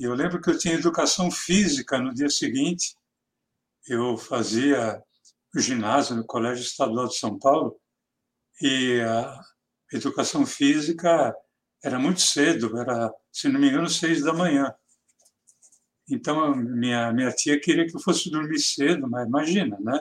Eu 0.00 0.14
lembro 0.14 0.40
que 0.40 0.48
eu 0.48 0.56
tinha 0.56 0.74
educação 0.74 1.30
física 1.30 1.98
no 1.98 2.14
dia 2.14 2.30
seguinte. 2.30 2.96
Eu 3.86 4.16
fazia 4.16 5.02
ginásio 5.54 6.16
no 6.16 6.24
Colégio 6.24 6.62
Estadual 6.62 7.06
de 7.06 7.18
São 7.18 7.38
Paulo 7.38 7.78
e 8.62 9.02
a 9.02 9.38
educação 9.92 10.46
física 10.46 11.36
era 11.82 11.98
muito 11.98 12.22
cedo, 12.22 12.78
era, 12.80 13.12
se 13.30 13.50
não 13.50 13.60
me 13.60 13.68
engano, 13.68 13.88
seis 13.88 14.22
da 14.22 14.32
manhã. 14.32 14.74
Então, 16.08 16.56
minha, 16.56 17.12
minha 17.12 17.30
tia 17.32 17.60
queria 17.60 17.86
que 17.86 17.94
eu 17.94 18.00
fosse 18.00 18.30
dormir 18.30 18.60
cedo, 18.60 19.06
mas 19.10 19.26
imagina, 19.26 19.78
né? 19.78 20.00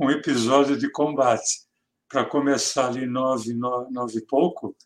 Um 0.00 0.10
episódio 0.10 0.76
de 0.76 0.90
combate 0.90 1.70
para 2.12 2.26
começar 2.26 2.88
ali 2.88 3.06
nove, 3.06 3.54
nove, 3.54 3.90
nove 3.90 4.18
e 4.18 4.26
pouco, 4.26 4.76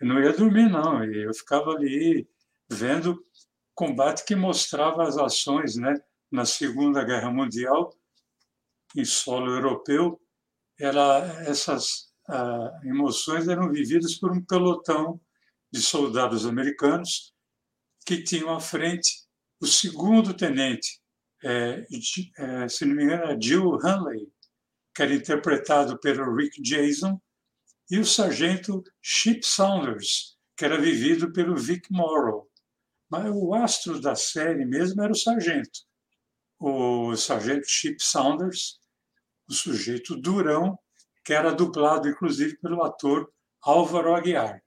eu 0.00 0.06
não 0.06 0.18
ia 0.18 0.32
dormir, 0.32 0.70
não. 0.70 1.04
Eu 1.04 1.34
ficava 1.34 1.72
ali 1.72 2.26
vendo 2.66 3.22
combate 3.74 4.24
que 4.24 4.34
mostrava 4.34 5.06
as 5.06 5.18
ações 5.18 5.76
né, 5.76 5.92
na 6.30 6.46
Segunda 6.46 7.04
Guerra 7.04 7.30
Mundial, 7.30 7.94
em 8.96 9.04
solo 9.04 9.52
europeu. 9.52 10.18
Era, 10.80 11.44
essas 11.46 12.10
emoções 12.84 13.48
eram 13.48 13.70
vividas 13.70 14.14
por 14.14 14.32
um 14.32 14.42
pelotão 14.42 15.20
de 15.70 15.82
soldados 15.82 16.46
americanos 16.46 17.34
que 18.06 18.24
tinham 18.24 18.48
à 18.48 18.60
frente 18.60 19.26
o 19.60 19.66
segundo 19.66 20.32
tenente, 20.32 21.00
é, 21.44 21.84
é, 22.38 22.68
se 22.68 22.84
não 22.86 22.96
me 22.96 23.04
engano, 23.04 23.24
era 23.24 23.40
Jill 23.40 23.78
Hanley, 23.84 24.26
que 24.94 25.02
era 25.02 25.14
interpretado 25.14 25.98
pelo 25.98 26.34
Rick 26.34 26.60
Jason, 26.62 27.20
e 27.90 27.98
o 27.98 28.04
sargento 28.04 28.82
Chip 29.00 29.46
Saunders, 29.46 30.36
que 30.56 30.64
era 30.64 30.80
vivido 30.80 31.32
pelo 31.32 31.56
Vic 31.56 31.90
Morrow. 31.90 32.48
Mas 33.10 33.30
o 33.30 33.54
astro 33.54 34.00
da 34.00 34.14
série 34.14 34.64
mesmo 34.64 35.02
era 35.02 35.12
o 35.12 35.16
sargento. 35.16 35.80
O 36.58 37.14
sargento 37.16 37.66
Chip 37.66 38.02
Saunders, 38.02 38.78
o 39.48 39.52
sujeito 39.52 40.16
durão, 40.16 40.78
que 41.24 41.32
era 41.32 41.52
dublado 41.52 42.08
inclusive 42.08 42.56
pelo 42.58 42.82
ator 42.82 43.30
Álvaro 43.62 44.14
Aguiar. 44.14 44.61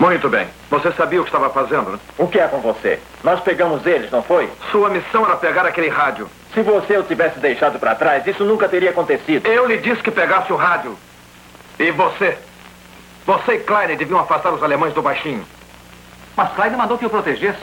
Muito 0.00 0.30
bem. 0.30 0.48
Você 0.70 0.90
sabia 0.92 1.20
o 1.20 1.24
que 1.24 1.28
estava 1.28 1.50
fazendo, 1.50 1.90
né? 1.90 1.98
O 2.16 2.26
que 2.26 2.40
é 2.40 2.48
com 2.48 2.58
você? 2.60 2.98
Nós 3.22 3.38
pegamos 3.40 3.84
eles, 3.84 4.10
não 4.10 4.22
foi? 4.22 4.50
Sua 4.72 4.88
missão 4.88 5.26
era 5.26 5.36
pegar 5.36 5.66
aquele 5.66 5.90
rádio. 5.90 6.26
Se 6.54 6.62
você 6.62 6.96
o 6.96 7.02
tivesse 7.02 7.38
deixado 7.38 7.78
para 7.78 7.94
trás, 7.94 8.26
isso 8.26 8.42
nunca 8.42 8.66
teria 8.66 8.90
acontecido. 8.90 9.46
Eu 9.46 9.66
lhe 9.66 9.76
disse 9.76 10.02
que 10.02 10.10
pegasse 10.10 10.50
o 10.50 10.56
rádio. 10.56 10.98
E 11.78 11.90
você? 11.90 12.38
Você 13.26 13.56
e 13.56 13.58
Klein 13.58 13.94
deviam 13.94 14.18
afastar 14.18 14.50
os 14.54 14.62
alemães 14.62 14.94
do 14.94 15.02
baixinho. 15.02 15.44
Mas 16.34 16.50
Klein 16.54 16.70
mandou 16.70 16.96
que 16.96 17.04
eu 17.04 17.10
protegesse. 17.10 17.60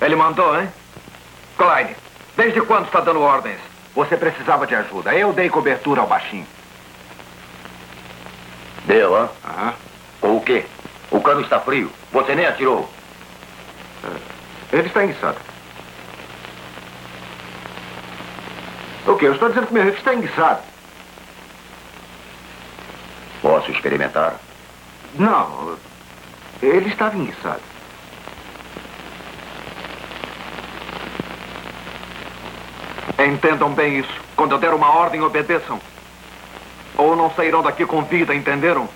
Ele 0.00 0.16
mandou, 0.16 0.58
hein? 0.58 0.70
Klein, 1.58 1.94
desde 2.34 2.62
quando 2.62 2.86
está 2.86 3.00
dando 3.00 3.20
ordens? 3.20 3.58
Você 3.94 4.16
precisava 4.16 4.66
de 4.66 4.74
ajuda. 4.74 5.14
Eu 5.14 5.34
dei 5.34 5.50
cobertura 5.50 6.00
ao 6.00 6.06
baixinho. 6.06 6.46
Deu, 8.86 9.14
hã? 9.14 9.28
Aham. 9.44 9.74
Ou 10.22 10.38
o 10.38 10.40
quê? 10.40 10.64
O 11.14 11.20
cano 11.20 11.42
está 11.42 11.60
frio. 11.60 11.92
Você 12.12 12.34
nem 12.34 12.44
atirou. 12.44 12.90
Ele 14.72 14.88
está 14.88 15.04
enguiçado. 15.04 15.38
O 19.06 19.14
quê? 19.14 19.28
Eu 19.28 19.34
estou 19.34 19.48
dizendo 19.48 19.68
que 19.68 19.74
meu 19.74 19.84
rifle 19.84 20.00
está 20.00 20.12
enguiçado. 20.12 20.60
Posso 23.40 23.70
experimentar? 23.70 24.40
Não. 25.14 25.76
Ele 26.60 26.88
estava 26.88 27.16
enguiçado. 27.16 27.62
Entendam 33.24 33.72
bem 33.72 34.00
isso. 34.00 34.20
Quando 34.34 34.50
eu 34.50 34.58
der 34.58 34.74
uma 34.74 34.90
ordem, 34.90 35.22
obedeçam. 35.22 35.80
Ou 36.98 37.14
não 37.14 37.30
sairão 37.36 37.62
daqui 37.62 37.86
com 37.86 38.02
vida, 38.02 38.34
entenderam? 38.34 38.88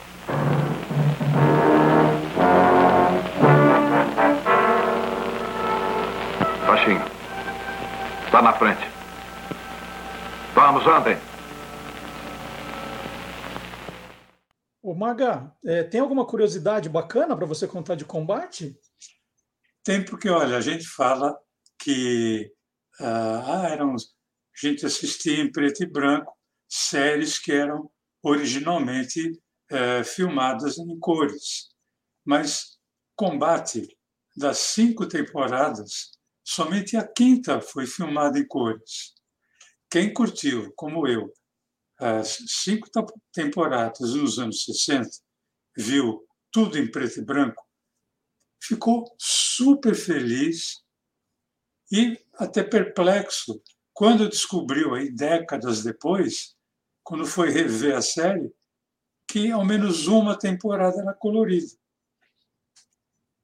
Está 8.29 8.43
na 8.43 8.53
frente. 8.53 8.83
Vamos, 10.55 10.87
andem. 10.87 11.17
Ô 14.83 14.95
Maga, 14.95 15.51
é, 15.64 15.83
tem 15.83 15.99
alguma 15.99 16.27
curiosidade 16.27 16.91
bacana 16.91 17.35
para 17.35 17.47
você 17.47 17.67
contar 17.67 17.95
de 17.95 18.05
combate? 18.05 18.79
Tem, 19.83 20.05
porque, 20.05 20.29
olha, 20.29 20.59
a 20.59 20.61
gente 20.61 20.87
fala 20.87 21.35
que 21.79 22.53
ah, 23.01 23.45
ah, 23.47 23.69
eram, 23.71 23.95
a 23.95 24.67
gente 24.67 24.85
assistia 24.85 25.41
em 25.41 25.51
preto 25.51 25.83
e 25.83 25.87
branco 25.87 26.37
séries 26.69 27.38
que 27.38 27.51
eram 27.51 27.91
originalmente 28.23 29.41
eh, 29.71 30.05
filmadas 30.05 30.77
em 30.77 30.99
cores. 30.99 31.69
Mas 32.27 32.79
Combate, 33.17 33.88
das 34.37 34.59
cinco 34.59 35.09
temporadas, 35.09 36.17
somente 36.48 36.96
a 36.96 37.06
quinta 37.06 37.61
foi 37.61 37.87
filmada 37.87 38.38
em 38.38 38.46
cores. 38.46 39.14
Quem 39.90 40.14
curtiu, 40.14 40.72
como 40.74 41.06
eu, 41.06 41.30
as 42.00 42.38
cinco 42.46 42.88
temporadas 43.30 44.14
nos 44.14 44.38
anos 44.38 44.64
60, 44.64 45.11
viu 45.76 46.26
tudo 46.50 46.78
em 46.78 46.90
preto 46.90 47.20
e 47.20 47.24
branco, 47.24 47.62
ficou 48.62 49.14
super 49.18 49.94
feliz 49.94 50.82
e 51.92 52.18
até 52.38 52.62
perplexo 52.62 53.62
quando 53.92 54.28
descobriu, 54.28 54.94
aí, 54.94 55.11
décadas 55.11 55.82
depois, 55.82 56.56
quando 57.02 57.26
foi 57.26 57.50
rever 57.50 57.94
a 57.94 58.00
série, 58.00 58.50
que 59.30 59.50
ao 59.50 59.66
menos 59.66 60.06
uma 60.06 60.38
temporada 60.38 60.98
era 61.02 61.12
colorida. 61.12 61.76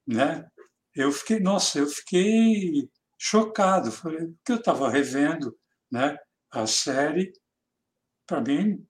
Né? 0.06 0.50
Eu 0.94 1.10
fiquei, 1.10 1.40
nossa, 1.40 1.78
eu 1.78 1.86
fiquei 1.86 2.88
chocado, 3.18 3.90
falei, 3.90 4.26
porque 4.26 4.52
eu 4.52 4.56
estava 4.56 4.88
revendo 4.90 5.56
né, 5.90 6.16
a 6.50 6.66
série, 6.66 7.32
para 8.26 8.40
mim 8.40 8.86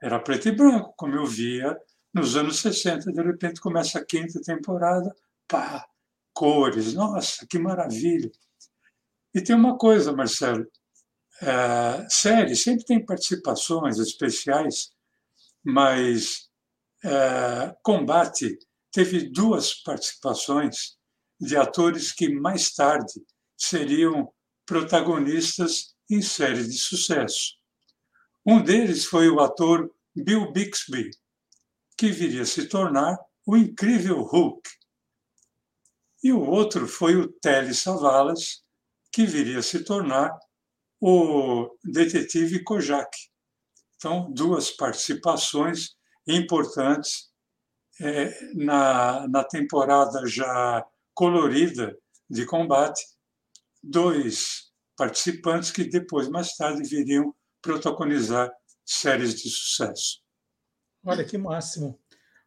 era 0.00 0.18
preto 0.20 0.48
e 0.48 0.52
branco, 0.52 0.94
como 0.96 1.14
eu 1.16 1.26
via 1.26 1.76
nos 2.14 2.36
anos 2.36 2.60
60, 2.60 3.12
de 3.12 3.22
repente 3.22 3.60
começa 3.60 3.98
a 3.98 4.04
quinta 4.04 4.40
temporada, 4.40 5.14
pá, 5.46 5.86
cores, 6.32 6.94
nossa, 6.94 7.46
que 7.46 7.58
maravilha. 7.58 8.30
E 9.34 9.40
tem 9.40 9.54
uma 9.54 9.76
coisa, 9.76 10.12
Marcelo, 10.12 10.66
é, 11.42 12.06
série 12.08 12.56
sempre 12.56 12.84
tem 12.84 13.04
participações 13.04 13.98
especiais, 13.98 14.92
mas 15.64 16.48
é, 17.04 17.76
Combate 17.82 18.58
teve 18.90 19.28
duas 19.30 19.74
participações 19.74 20.97
de 21.40 21.56
atores 21.56 22.12
que 22.12 22.28
mais 22.28 22.70
tarde 22.72 23.12
seriam 23.56 24.32
protagonistas 24.66 25.94
em 26.10 26.22
séries 26.22 26.72
de 26.72 26.78
sucesso. 26.78 27.56
Um 28.46 28.62
deles 28.62 29.04
foi 29.04 29.28
o 29.28 29.40
ator 29.40 29.90
Bill 30.14 30.52
Bixby, 30.52 31.10
que 31.96 32.10
viria 32.10 32.42
a 32.42 32.46
se 32.46 32.66
tornar 32.66 33.18
o 33.46 33.56
incrível 33.56 34.22
Hulk. 34.22 34.68
E 36.22 36.32
o 36.32 36.40
outro 36.40 36.86
foi 36.86 37.16
o 37.16 37.28
Telly 37.28 37.74
Savalas, 37.74 38.62
que 39.12 39.24
viria 39.24 39.58
a 39.58 39.62
se 39.62 39.84
tornar 39.84 40.36
o 41.00 41.76
detetive 41.84 42.62
Kojak. 42.64 43.10
Então, 43.96 44.30
duas 44.32 44.70
participações 44.70 45.96
importantes 46.26 47.30
é, 48.00 48.54
na, 48.54 49.26
na 49.28 49.44
temporada 49.44 50.26
já 50.26 50.86
colorida 51.18 51.98
de 52.30 52.46
combate, 52.46 53.04
dois 53.82 54.70
participantes 54.96 55.72
que 55.72 55.82
depois, 55.82 56.28
mais 56.28 56.54
tarde, 56.54 56.88
viriam 56.88 57.34
protagonizar 57.60 58.48
séries 58.86 59.34
de 59.34 59.50
sucesso. 59.50 60.20
Olha 61.04 61.24
que 61.24 61.36
máximo. 61.36 61.98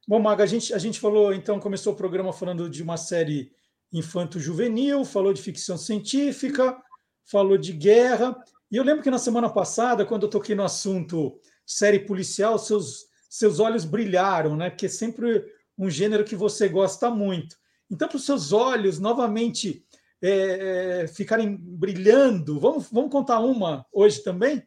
Bom, 0.08 0.20
Maga, 0.22 0.46
a 0.46 0.48
gente, 0.48 0.74
a 0.74 0.78
gente 0.78 1.02
falou, 1.02 1.34
então, 1.34 1.60
começou 1.60 1.92
o 1.92 1.98
programa 1.98 2.32
falando 2.32 2.70
de 2.70 2.82
uma 2.82 2.96
série 2.96 3.52
infanto-juvenil, 3.92 5.04
falou 5.04 5.34
de 5.34 5.42
ficção 5.42 5.78
científica, 5.78 6.82
falou 7.26 7.58
de 7.58 7.74
guerra. 7.74 8.42
E 8.72 8.78
eu 8.78 8.86
lembro 8.86 9.04
que 9.04 9.12
na 9.12 9.20
semana 9.20 9.50
passada, 9.50 10.06
quando 10.06 10.28
eu 10.28 10.30
toquei 10.30 10.56
no 10.56 10.64
assunto 10.64 11.38
série 11.66 12.00
policial, 12.00 12.58
seus, 12.58 13.06
seus 13.30 13.60
olhos 13.60 13.84
brilharam, 13.84 14.56
né? 14.56 14.70
Porque 14.70 14.86
é 14.86 14.90
sempre 14.90 15.46
um 15.78 15.90
gênero 15.90 16.24
que 16.24 16.38
você 16.38 16.70
gosta 16.70 17.12
muito. 17.12 17.60
Então, 17.91 18.08
para 18.08 18.15
os 18.15 18.25
seus 18.25 18.54
olhos 18.54 18.99
novamente 18.99 19.86
é, 20.21 21.01
é, 21.01 21.08
ficarem 21.08 21.58
brilhando, 21.58 22.60
vamos, 22.60 22.89
vamos 22.89 23.12
contar 23.12 23.39
uma 23.39 23.86
hoje 23.91 24.23
também? 24.23 24.65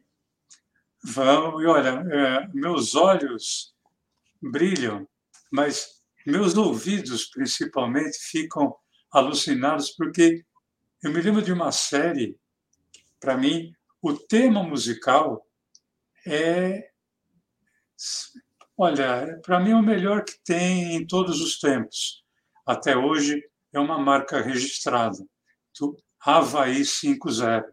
Vamos, 1.03 1.63
e 1.63 1.65
olha, 1.65 2.05
é, 2.11 2.47
meus 2.53 2.93
olhos 2.93 3.73
brilham, 4.41 5.07
mas 5.51 6.01
meus 6.25 6.55
ouvidos 6.55 7.25
principalmente 7.25 8.17
ficam 8.19 8.75
alucinados 9.11 9.91
porque 9.91 10.43
eu 11.01 11.11
me 11.11 11.21
lembro 11.21 11.41
de 11.41 11.51
uma 11.51 11.71
série, 11.71 12.37
para 13.19 13.37
mim, 13.37 13.73
o 14.01 14.13
tema 14.13 14.61
musical 14.61 15.47
é 16.27 16.89
olha, 18.77 19.39
para 19.41 19.59
mim 19.59 19.71
é 19.71 19.75
o 19.75 19.81
melhor 19.81 20.23
que 20.25 20.37
tem 20.43 20.95
em 20.95 21.07
todos 21.07 21.41
os 21.41 21.59
tempos. 21.59 22.24
Até 22.65 22.95
hoje 22.95 23.43
é 23.73 23.79
uma 23.79 23.97
marca 23.97 24.41
registrada, 24.41 25.17
do 25.79 25.97
Havaí 26.19 26.81
5.0. 26.81 27.63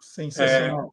Sensacional. 0.00 0.86
É, 0.86 0.88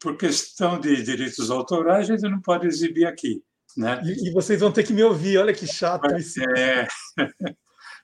por 0.00 0.16
questão 0.16 0.80
de 0.80 1.02
direitos 1.02 1.50
autorais, 1.50 2.10
a 2.10 2.16
gente 2.16 2.30
não 2.30 2.40
pode 2.40 2.66
exibir 2.66 3.06
aqui. 3.06 3.42
Né? 3.76 4.00
E, 4.04 4.28
e 4.28 4.32
vocês 4.32 4.60
vão 4.60 4.72
ter 4.72 4.84
que 4.84 4.92
me 4.92 5.02
ouvir, 5.02 5.38
olha 5.38 5.54
que 5.54 5.66
chato 5.66 6.14
isso. 6.16 6.40
É, 6.56 6.86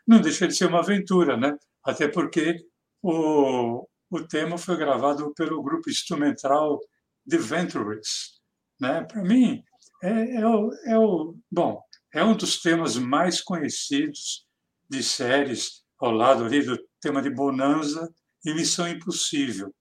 não 0.06 0.20
deixa 0.20 0.46
de 0.46 0.54
ser 0.54 0.66
uma 0.66 0.80
aventura, 0.80 1.36
né? 1.36 1.56
até 1.82 2.06
porque 2.06 2.64
o, 3.02 3.86
o 4.10 4.22
tema 4.28 4.56
foi 4.56 4.76
gravado 4.76 5.32
pelo 5.34 5.62
grupo 5.62 5.90
instrumental 5.90 6.80
The 7.28 7.38
Ventures. 7.38 8.40
Né? 8.80 9.02
Para 9.04 9.22
mim, 9.22 9.62
é, 10.02 10.34
é, 10.36 10.46
o, 10.46 10.72
é, 10.84 10.98
o, 10.98 11.36
bom, 11.50 11.80
é 12.12 12.24
um 12.24 12.36
dos 12.36 12.60
temas 12.60 12.96
mais 12.96 13.40
conhecidos 13.40 14.44
de 14.90 15.02
séries, 15.02 15.82
ao 15.98 16.10
lado 16.10 16.44
ali 16.44 16.62
do 16.62 16.76
tema 17.00 17.22
de 17.22 17.30
Bonanza 17.30 18.12
e 18.44 18.52
Missão 18.52 18.88
Impossível. 18.88 19.72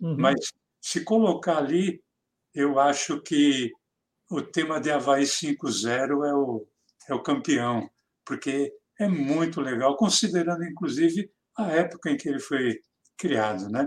Uhum. 0.00 0.16
Mas 0.18 0.50
se 0.80 1.04
colocar 1.04 1.58
ali, 1.58 2.02
eu 2.54 2.80
acho 2.80 3.20
que 3.20 3.70
o 4.30 4.40
tema 4.40 4.80
de 4.80 4.90
Havaí 4.90 5.24
5.0 5.24 6.26
é 6.26 6.34
o, 6.34 6.66
é 7.10 7.14
o 7.14 7.22
campeão, 7.22 7.88
porque 8.24 8.72
é 8.98 9.06
muito 9.06 9.60
legal, 9.60 9.94
considerando 9.96 10.64
inclusive 10.64 11.30
a 11.56 11.66
época 11.68 12.10
em 12.10 12.16
que 12.16 12.28
ele 12.28 12.40
foi 12.40 12.80
criado. 13.18 13.68
Né? 13.68 13.86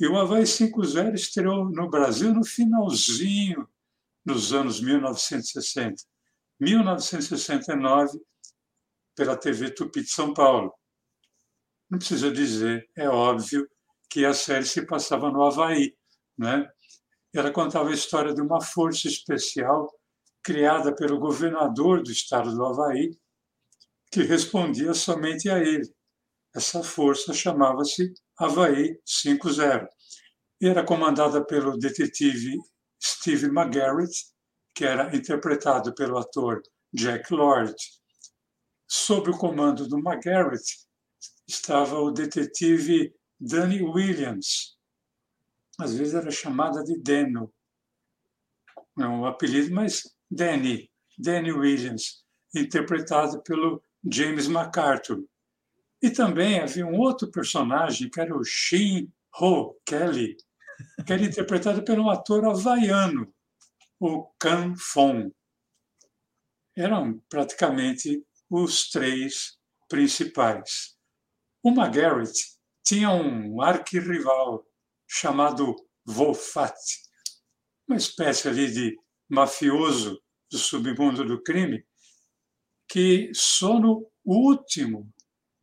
E 0.00 0.06
o 0.06 0.16
Havaí 0.16 0.44
5.0 0.44 1.14
estreou 1.14 1.70
no 1.70 1.90
Brasil 1.90 2.32
no 2.32 2.44
finalzinho 2.44 3.68
dos 4.26 4.52
anos 4.52 4.80
1960. 4.80 6.02
1969, 6.58 8.18
pela 9.14 9.36
TV 9.36 9.70
Tupi 9.70 10.02
de 10.02 10.10
São 10.10 10.34
Paulo. 10.34 10.74
Não 11.88 11.98
precisa 11.98 12.30
dizer, 12.30 12.90
é 12.96 13.08
óbvio 13.08 13.68
que 14.10 14.24
a 14.24 14.34
série 14.34 14.64
se 14.64 14.84
passava 14.84 15.30
no 15.30 15.44
Havaí. 15.44 15.96
Né? 16.36 16.68
Ela 17.32 17.52
contava 17.52 17.90
a 17.90 17.94
história 17.94 18.34
de 18.34 18.40
uma 18.40 18.60
força 18.60 19.06
especial 19.06 19.88
criada 20.42 20.94
pelo 20.94 21.18
governador 21.18 22.02
do 22.02 22.10
estado 22.10 22.54
do 22.54 22.64
Havaí, 22.64 23.16
que 24.10 24.22
respondia 24.22 24.92
somente 24.94 25.48
a 25.48 25.58
ele. 25.58 25.88
Essa 26.54 26.82
força 26.82 27.32
chamava-se 27.32 28.12
Havaí 28.38 28.98
5-0 29.06 29.86
e 30.60 30.68
era 30.68 30.84
comandada 30.84 31.44
pelo 31.44 31.76
detetive 31.76 32.56
Steve 33.06 33.46
McGarrett, 33.46 34.12
que 34.74 34.84
era 34.84 35.14
interpretado 35.14 35.94
pelo 35.94 36.18
ator 36.18 36.62
Jack 36.92 37.32
Lord. 37.32 37.74
Sob 38.88 39.30
o 39.30 39.38
comando 39.38 39.86
do 39.88 39.98
McGarrett 39.98 40.64
estava 41.46 41.98
o 42.00 42.10
detetive 42.10 43.14
Danny 43.38 43.82
Williams. 43.82 44.76
Às 45.78 45.94
vezes 45.94 46.14
era 46.14 46.30
chamada 46.30 46.82
de 46.82 46.98
Deno. 46.98 47.52
É 48.98 49.06
um 49.06 49.26
apelido, 49.26 49.72
mas 49.74 50.02
Danny, 50.30 50.90
Danny 51.18 51.52
Williams, 51.52 52.24
interpretado 52.54 53.42
pelo 53.42 53.82
James 54.10 54.48
MacArthur. 54.48 55.24
E 56.02 56.10
também 56.10 56.60
havia 56.60 56.86
um 56.86 56.98
outro 56.98 57.30
personagem, 57.30 58.10
que 58.10 58.20
era 58.20 58.36
o 58.36 58.44
Shin 58.44 59.12
Ho 59.40 59.76
Kelly, 59.84 60.36
que 61.06 61.12
era 61.12 61.22
interpretado 61.22 61.84
por 61.84 61.98
um 61.98 62.10
ator 62.10 62.44
havaiano, 62.44 63.32
o 64.00 64.24
Kan 64.38 64.74
Fong. 64.76 65.32
Eram 66.76 67.18
praticamente 67.28 68.24
os 68.50 68.90
três 68.90 69.58
principais. 69.88 70.96
O 71.62 71.70
McGarrett 71.70 72.38
tinha 72.84 73.10
um 73.10 73.60
arquirrival 73.60 74.64
chamado 75.08 75.74
Wolfat, 76.06 76.76
uma 77.88 77.96
espécie 77.96 78.48
ali 78.48 78.70
de 78.70 78.96
mafioso 79.28 80.20
do 80.50 80.58
submundo 80.58 81.24
do 81.24 81.42
crime, 81.42 81.84
que 82.88 83.30
só 83.34 83.78
no 83.80 84.08
último 84.24 85.12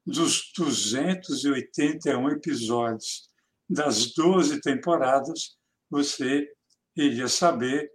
dos 0.05 0.51
281 0.57 2.29
episódios 2.29 3.29
das 3.73 4.13
12 4.13 4.61
temporadas, 4.61 5.57
você 5.89 6.47
iria 6.95 7.27
saber 7.27 7.91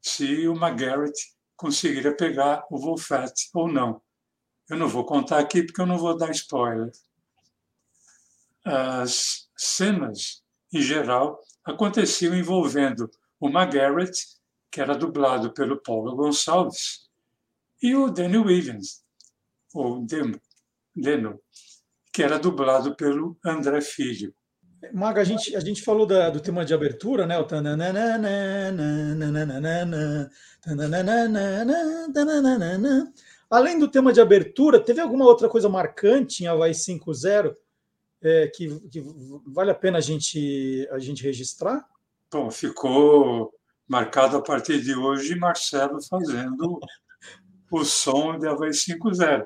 se 0.00 0.48
o 0.48 0.54
McGarrett 0.54 1.12
conseguiria 1.54 2.16
pegar 2.16 2.64
o 2.70 2.78
Wolfat 2.78 3.32
ou 3.54 3.68
não. 3.68 4.02
Eu 4.68 4.76
não 4.76 4.88
vou 4.88 5.04
contar 5.04 5.38
aqui 5.38 5.62
porque 5.62 5.82
eu 5.82 5.86
não 5.86 5.98
vou 5.98 6.16
dar 6.16 6.30
spoiler. 6.30 6.90
As 8.64 9.48
cenas, 9.56 10.42
em 10.72 10.80
geral, 10.80 11.38
aconteciam 11.62 12.34
envolvendo 12.34 13.10
o 13.38 13.48
McGarrett, 13.48 14.18
que 14.70 14.80
era 14.80 14.96
dublado 14.96 15.52
pelo 15.52 15.80
Paulo 15.82 16.16
Gonçalves, 16.16 17.10
e 17.82 17.94
o 17.94 18.08
Danny 18.08 18.38
Williams, 18.38 19.04
ou 19.74 20.04
Demo, 20.06 20.40
Leno, 20.96 21.40
que 22.12 22.22
era 22.22 22.38
dublado 22.38 22.96
pelo 22.96 23.36
André 23.44 23.80
Filho. 23.80 24.34
Maga, 24.92 25.20
a 25.20 25.24
gente, 25.24 25.54
a 25.54 25.60
gente 25.60 25.82
falou 25.82 26.06
da, 26.06 26.30
do 26.30 26.40
tema 26.40 26.64
de 26.64 26.74
abertura, 26.74 27.26
né? 27.26 27.38
O 27.38 27.44
Além 33.48 33.78
do 33.78 33.86
tema 33.86 34.12
de 34.12 34.20
abertura, 34.20 34.80
teve 34.80 35.00
alguma 35.00 35.24
outra 35.26 35.48
coisa 35.48 35.68
marcante 35.68 36.42
em 36.42 36.46
Havaí 36.46 36.72
5.0 36.72 37.54
é, 38.22 38.46
que, 38.48 38.80
que, 38.88 39.04
vale 39.46 39.70
a 39.70 39.74
pena 39.74 39.98
a 39.98 40.00
gente, 40.00 40.88
a 40.90 40.98
gente 40.98 41.22
registrar? 41.22 41.84
Bom, 42.30 42.50
ficou 42.50 43.52
marcado 43.86 44.36
a 44.36 44.42
partir 44.42 44.80
de 44.80 44.94
hoje 44.94 45.34
Marcelo 45.34 45.98
fazendo 46.08 46.80
o 47.70 47.84
som 47.84 48.38
de 48.38 48.48
Havaí 48.48 48.70
5.0. 48.70 49.44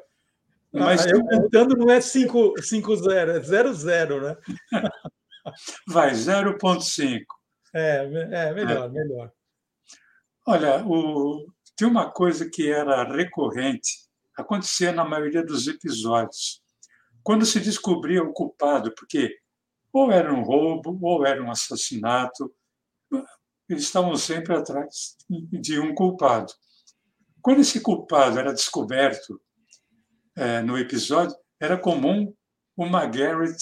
Mas 0.73 1.07
ah, 1.07 1.11
eu 1.11 1.27
cantando 1.27 1.77
não 1.77 1.91
é 1.91 1.99
5-0, 1.99 3.29
é 3.29 3.41
0-0, 3.41 4.23
né? 4.23 4.37
Vai, 5.87 6.13
0,5. 6.13 7.21
É, 7.75 8.05
é, 8.05 8.55
melhor, 8.55 8.87
é. 8.87 8.89
melhor. 8.89 9.33
Olha, 10.47 10.85
o, 10.87 11.47
tem 11.77 11.87
uma 11.87 12.11
coisa 12.11 12.49
que 12.49 12.71
era 12.71 13.05
recorrente, 13.05 14.07
acontecia 14.37 14.93
na 14.93 15.05
maioria 15.05 15.45
dos 15.45 15.67
episódios. 15.67 16.63
Quando 17.23 17.45
se 17.45 17.59
descobria 17.61 18.23
o 18.23 18.33
culpado, 18.33 18.95
porque 18.95 19.37
ou 19.93 20.13
era 20.13 20.33
um 20.33 20.43
roubo, 20.43 20.99
ou 21.03 21.25
era 21.25 21.43
um 21.43 21.51
assassinato, 21.51 22.55
eles 23.69 23.85
estavam 23.85 24.15
sempre 24.17 24.55
atrás 24.55 25.17
de 25.29 25.81
um 25.81 25.95
culpado. 25.95 26.53
Quando 27.41 27.61
esse 27.61 27.81
culpado 27.81 28.39
era 28.39 28.53
descoberto 28.53 29.41
é, 30.37 30.61
no 30.61 30.77
episódio, 30.79 31.35
era 31.59 31.79
comum 31.79 32.35
o 32.77 32.85
McGarrett, 32.85 33.57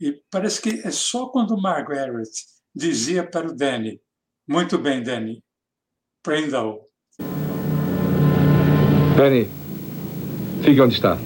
e 0.00 0.20
parece 0.30 0.60
que 0.62 0.86
é 0.86 0.90
só 0.90 1.26
quando 1.28 1.54
o 1.54 1.58
McGarrett 1.58 2.30
dizia 2.74 3.28
para 3.28 3.48
o 3.48 3.54
Danny: 3.54 4.00
Muito 4.48 4.78
bem, 4.78 5.02
Danny, 5.02 5.42
prenda-o. 6.22 6.86
Danny, 9.16 9.48
fique 10.62 10.80
onde 10.80 10.94
está. 10.94 11.16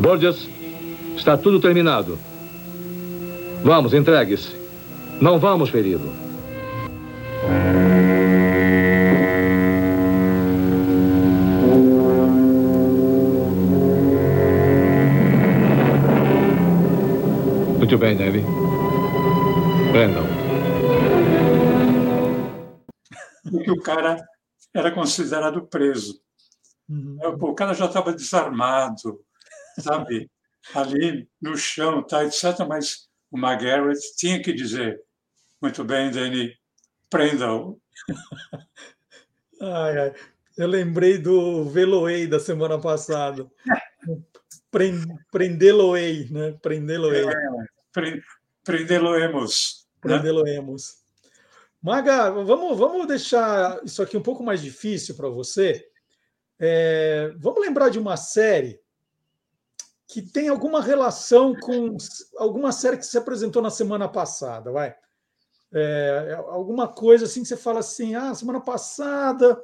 Borges, 0.00 0.48
está 1.16 1.36
tudo 1.36 1.60
terminado. 1.60 2.18
Vamos, 3.64 3.94
entregue-se. 3.94 4.50
Não 5.20 5.38
vamos 5.38 5.70
feri-lo. 5.70 6.31
Muito 17.92 18.00
bem, 18.00 18.16
Debbie. 18.16 18.42
Prendam. 19.90 20.24
Porque 23.50 23.70
o 23.70 23.82
cara 23.82 24.26
era 24.72 24.90
considerado 24.90 25.66
preso. 25.66 26.18
Uhum. 26.88 27.18
O 27.38 27.54
cara 27.54 27.74
já 27.74 27.84
estava 27.84 28.14
desarmado, 28.14 29.22
sabe? 29.78 30.30
Ali 30.74 31.28
no 31.38 31.54
chão, 31.54 32.02
tá, 32.02 32.24
etc. 32.24 32.66
Mas 32.66 33.10
o 33.30 33.36
McGarrett 33.36 34.00
tinha 34.16 34.40
que 34.40 34.54
dizer: 34.54 34.98
muito 35.60 35.84
bem, 35.84 36.10
Danny, 36.10 36.56
prenda-o. 37.10 37.78
ai, 39.60 39.98
ai. 39.98 40.14
Eu 40.56 40.66
lembrei 40.66 41.18
do 41.18 41.68
Veloei 41.68 42.26
da 42.26 42.40
semana 42.40 42.80
passada. 42.80 43.46
Prendê-lo-ei, 45.30 46.26
né? 46.30 46.56
Prendê-lo-ei. 46.62 47.26
É, 47.28 47.81
Prendê-lo-emos. 48.64 49.88
Prendê-lo-emos. 50.00 51.02
Maga, 51.82 52.30
vamos, 52.30 52.78
vamos 52.78 53.06
deixar 53.06 53.84
isso 53.84 54.02
aqui 54.02 54.16
um 54.16 54.22
pouco 54.22 54.42
mais 54.42 54.62
difícil 54.62 55.16
para 55.16 55.28
você. 55.28 55.88
É, 56.58 57.32
vamos 57.38 57.60
lembrar 57.60 57.88
de 57.88 57.98
uma 57.98 58.16
série 58.16 58.80
que 60.06 60.22
tem 60.22 60.48
alguma 60.48 60.80
relação 60.80 61.54
com 61.58 61.96
alguma 62.36 62.70
série 62.70 62.98
que 62.98 63.06
se 63.06 63.18
apresentou 63.18 63.62
na 63.62 63.70
semana 63.70 64.08
passada, 64.08 64.70
vai. 64.70 64.94
É, 65.72 66.34
alguma 66.48 66.86
coisa 66.86 67.24
assim 67.24 67.42
que 67.42 67.48
você 67.48 67.56
fala 67.56 67.80
assim, 67.80 68.14
ah, 68.14 68.34
semana 68.34 68.60
passada 68.60 69.60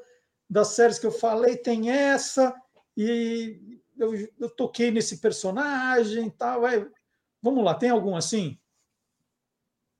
das 0.48 0.68
séries 0.68 0.98
que 0.98 1.06
eu 1.06 1.12
falei 1.12 1.56
tem 1.56 1.90
essa 1.90 2.54
e 2.96 3.78
eu, 3.98 4.14
eu 4.40 4.48
toquei 4.48 4.90
nesse 4.90 5.18
personagem, 5.18 6.30
tal. 6.30 6.62
Vai. 6.62 6.88
Vamos 7.42 7.64
lá, 7.64 7.74
tem 7.74 7.90
algum 7.90 8.16
assim? 8.16 8.59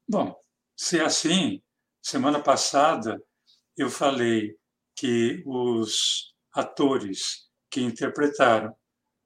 Bom, 0.09 0.35
se 0.77 0.99
é 0.99 1.05
assim, 1.05 1.63
semana 2.03 2.41
passada 2.41 3.23
eu 3.77 3.91
falei 3.91 4.57
que 4.97 5.43
os 5.47 6.35
atores 6.53 7.49
que 7.71 7.81
interpretaram 7.81 8.75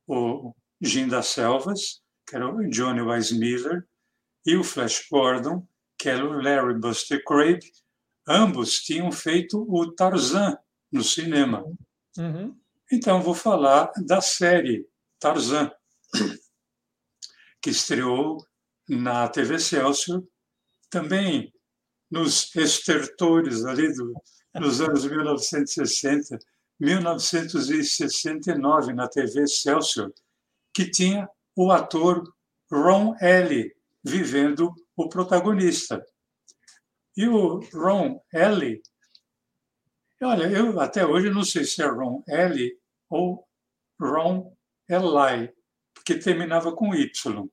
o 0.07 0.55
Jim 0.81 1.09
das 1.09 1.29
Selvas, 1.29 2.03
que 2.27 2.37
era 2.37 2.49
o 2.49 2.69
Johnny 2.69 3.01
Weissmiller, 3.01 3.87
e 4.45 4.57
o 4.57 4.65
Flash 4.65 5.07
Gordon, 5.11 5.67
que 5.97 6.09
era 6.09 6.27
o 6.27 6.43
Larry 6.43 6.79
Buster 6.79 7.23
Craig, 7.25 7.61
ambos 8.27 8.83
tinham 8.83 9.11
feito 9.13 9.65
o 9.69 9.93
Tarzan 9.93 10.59
no 10.91 11.03
cinema. 11.03 11.65
Uhum. 12.19 12.59
Então, 12.91 13.23
vou 13.23 13.35
falar 13.35 13.91
da 14.05 14.21
série 14.21 14.87
Tarzan, 15.19 15.73
que 17.63 17.71
estreou 17.71 18.47
na 18.89 19.29
TV 19.29 19.59
Celsius 19.59 20.23
também 20.91 21.53
nos 22.11 22.55
estertores 22.55 23.65
ali 23.65 23.91
do, 23.95 24.13
dos 24.55 24.83
anos 24.83 25.07
1960, 25.07 26.39
1969 26.79 28.93
na 28.93 29.09
TV 29.09 29.47
Celsius, 29.47 30.13
que 30.75 30.91
tinha 30.91 31.27
o 31.57 31.71
ator 31.71 32.23
Ron 32.71 33.17
Ellie 33.21 33.75
vivendo 34.05 34.75
o 34.97 35.09
protagonista. 35.09 36.05
E 37.17 37.29
o 37.29 37.61
Ron 37.73 38.21
Ellie, 38.33 38.83
olha, 40.21 40.47
eu 40.47 40.81
até 40.81 41.07
hoje 41.07 41.31
não 41.31 41.45
sei 41.45 41.63
se 41.65 41.81
é 41.83 41.87
Ron 41.87 42.25
Ellie 42.27 42.77
ou 43.09 43.47
Ron 44.01 44.53
Eli, 44.89 45.55
porque 46.03 46.19
terminava 46.19 46.73
com 46.73 46.95
Y. 46.95 47.49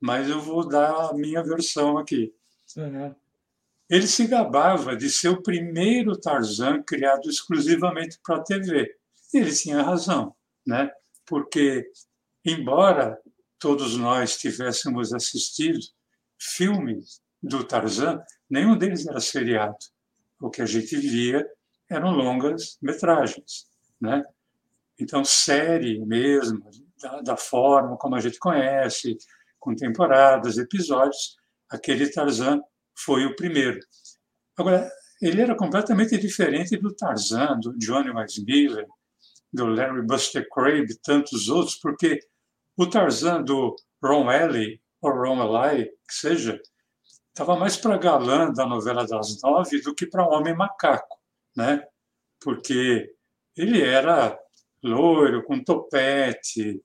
Mas 0.00 0.28
eu 0.28 0.40
vou 0.40 0.68
dar 0.68 1.10
a 1.10 1.14
minha 1.14 1.42
versão 1.42 1.96
aqui. 1.96 2.34
Uhum. 2.76 3.14
Ele 3.88 4.06
se 4.06 4.26
gabava 4.26 4.96
de 4.96 5.10
ser 5.10 5.28
o 5.28 5.42
primeiro 5.42 6.18
Tarzan 6.18 6.82
criado 6.82 7.28
exclusivamente 7.28 8.18
para 8.22 8.36
a 8.36 8.42
TV. 8.42 8.94
E 9.32 9.38
ele 9.38 9.54
tinha 9.54 9.82
razão, 9.82 10.34
né? 10.66 10.90
porque, 11.26 11.90
embora 12.44 13.18
todos 13.58 13.96
nós 13.96 14.36
tivéssemos 14.36 15.12
assistido 15.14 15.78
filmes 16.38 17.22
do 17.42 17.64
Tarzan, 17.64 18.22
nenhum 18.50 18.76
deles 18.76 19.06
era 19.06 19.20
seriado. 19.20 19.76
O 20.40 20.50
que 20.50 20.60
a 20.60 20.66
gente 20.66 20.96
via 20.96 21.46
eram 21.88 22.10
longas 22.10 22.76
metragens. 22.82 23.66
Né? 24.00 24.24
Então, 24.98 25.24
série 25.24 26.04
mesmo, 26.04 26.68
da, 27.02 27.20
da 27.20 27.36
forma 27.36 27.96
como 27.96 28.14
a 28.14 28.20
gente 28.20 28.38
conhece, 28.38 29.16
com 29.58 29.74
temporadas, 29.74 30.58
episódios, 30.58 31.36
aquele 31.70 32.10
Tarzan 32.10 32.60
foi 32.96 33.24
o 33.26 33.36
primeiro. 33.36 33.78
Agora, 34.56 34.90
ele 35.20 35.40
era 35.40 35.54
completamente 35.54 36.18
diferente 36.18 36.76
do 36.76 36.94
Tarzan, 36.94 37.58
do 37.60 37.76
Johnny 37.78 38.10
Weissmuller, 38.10 38.86
do 39.52 39.66
Larry 39.66 40.02
Buster 40.02 40.46
Crabbe, 40.50 40.98
tantos 41.02 41.48
outros, 41.48 41.76
porque 41.76 42.18
o 42.76 42.86
Tarzan 42.86 43.42
do 43.42 43.76
Ron 44.02 44.30
Ellie, 44.30 44.80
ou 45.00 45.12
Ron 45.12 45.42
Eli, 45.42 45.86
que 46.08 46.14
seja, 46.14 46.60
estava 47.28 47.56
mais 47.56 47.76
para 47.76 47.98
galã 47.98 48.52
da 48.52 48.66
novela 48.66 49.06
das 49.06 49.40
nove 49.42 49.80
do 49.80 49.94
que 49.94 50.06
para 50.06 50.26
homem 50.26 50.54
macaco, 50.54 51.18
né? 51.56 51.84
Porque 52.40 53.14
ele 53.56 53.82
era 53.82 54.38
loiro, 54.82 55.44
com 55.44 55.62
topete, 55.62 56.82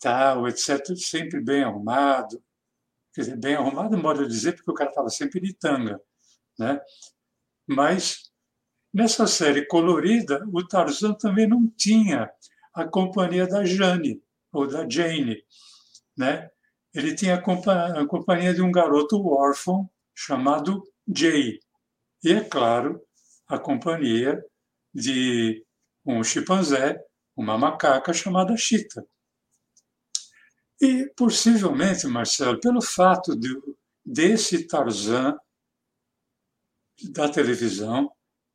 tal, 0.00 0.48
etc., 0.48 0.96
sempre 0.96 1.40
bem 1.40 1.62
arrumado, 1.62 2.42
quer 3.14 3.22
dizer, 3.22 3.36
bem 3.36 3.54
arrumado, 3.54 3.96
modo 3.98 4.22
de 4.22 4.28
dizer, 4.28 4.54
porque 4.56 4.70
o 4.70 4.74
cara 4.74 4.90
estava 4.90 5.08
sempre 5.10 5.40
de 5.40 5.52
tanga, 5.54 6.00
né? 6.58 6.80
Mas 7.66 8.30
nessa 8.92 9.26
série 9.26 9.66
colorida, 9.66 10.44
o 10.52 10.66
Tarzan 10.66 11.14
também 11.14 11.46
não 11.46 11.68
tinha 11.68 12.30
a 12.74 12.84
companhia 12.84 13.46
da 13.46 13.64
Jane 13.64 14.22
ou 14.52 14.66
da 14.66 14.88
Jane, 14.88 15.44
né? 16.16 16.50
Ele 16.92 17.14
tinha 17.14 17.36
a 17.36 18.06
companhia 18.06 18.52
de 18.52 18.62
um 18.62 18.72
garoto 18.72 19.24
órfão 19.28 19.88
chamado 20.14 20.82
Jay 21.06 21.60
e 22.22 22.32
é 22.32 22.44
claro 22.44 23.00
a 23.48 23.58
companhia 23.58 24.44
de 24.92 25.64
um 26.04 26.22
chimpanzé, 26.22 27.02
uma 27.36 27.56
macaca 27.56 28.12
chamada 28.12 28.56
Chita. 28.56 29.06
E, 30.80 31.06
possivelmente, 31.14 32.06
Marcelo, 32.06 32.58
pelo 32.58 32.80
fato 32.80 33.36
de, 33.36 33.54
desse 34.04 34.66
Tarzan 34.66 35.36
da 37.12 37.28
televisão 37.28 38.10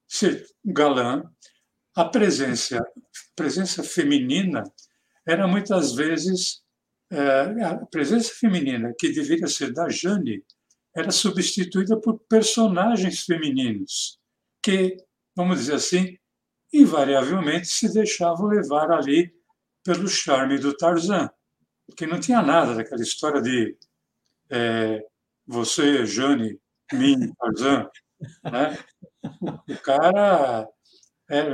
ser 0.07 0.45
galã, 0.63 1.23
a 1.95 2.05
presença, 2.05 2.85
presença 3.35 3.83
feminina 3.83 4.63
era 5.25 5.47
muitas 5.47 5.93
vezes 5.93 6.61
é, 7.11 7.63
a 7.63 7.85
presença 7.85 8.33
feminina 8.33 8.93
que 8.97 9.11
deveria 9.11 9.47
ser 9.47 9.71
da 9.71 9.87
Jane 9.89 10.43
era 10.95 11.11
substituída 11.11 11.99
por 11.99 12.19
personagens 12.27 13.21
femininos 13.21 14.19
que, 14.63 14.97
vamos 15.35 15.59
dizer 15.59 15.75
assim, 15.75 16.17
invariavelmente 16.73 17.67
se 17.67 17.93
deixavam 17.93 18.47
levar 18.47 18.91
ali 18.91 19.33
pelo 19.83 20.07
charme 20.07 20.57
do 20.57 20.75
Tarzan 20.75 21.29
porque 21.87 22.07
não 22.07 22.19
tinha 22.19 22.41
nada 22.41 22.75
daquela 22.75 23.01
história 23.01 23.41
de 23.41 23.75
é, 24.49 25.03
você, 25.45 26.05
Jane, 26.05 26.59
mim, 26.93 27.33
Tarzan. 27.39 27.89
Né? 28.43 28.77
O 29.69 29.77
cara 29.83 30.67
é, 31.29 31.49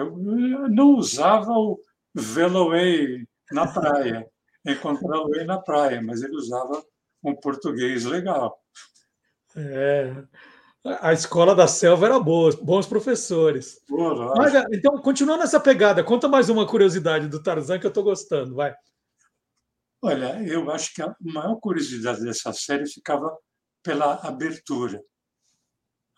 não 0.69 0.95
usava 0.95 1.51
o 1.51 1.81
Veloway 2.13 3.25
na 3.51 3.67
praia, 3.67 4.27
encontrar 4.65 5.21
o 5.21 5.29
way 5.29 5.43
na 5.43 5.59
praia, 5.59 6.01
mas 6.01 6.21
ele 6.21 6.35
usava 6.35 6.83
um 7.23 7.35
português 7.35 8.05
legal. 8.05 8.57
É, 9.55 10.13
a 10.83 11.13
escola 11.13 11.55
da 11.55 11.67
selva 11.67 12.05
era 12.05 12.19
boa, 12.19 12.55
bons 12.61 12.87
professores. 12.87 13.81
Mas, 14.37 14.53
então, 14.71 14.97
continuando 14.99 15.43
essa 15.43 15.59
pegada, 15.59 16.03
conta 16.03 16.27
mais 16.27 16.49
uma 16.49 16.65
curiosidade 16.65 17.27
do 17.27 17.41
Tarzan 17.41 17.79
que 17.79 17.85
eu 17.85 17.89
estou 17.89 18.03
gostando, 18.03 18.55
vai. 18.55 18.73
Olha, 20.03 20.41
eu 20.43 20.71
acho 20.71 20.93
que 20.95 21.01
a 21.01 21.15
maior 21.21 21.57
curiosidade 21.57 22.23
dessa 22.23 22.51
série 22.51 22.87
ficava 22.87 23.37
pela 23.83 24.15
abertura. 24.27 24.99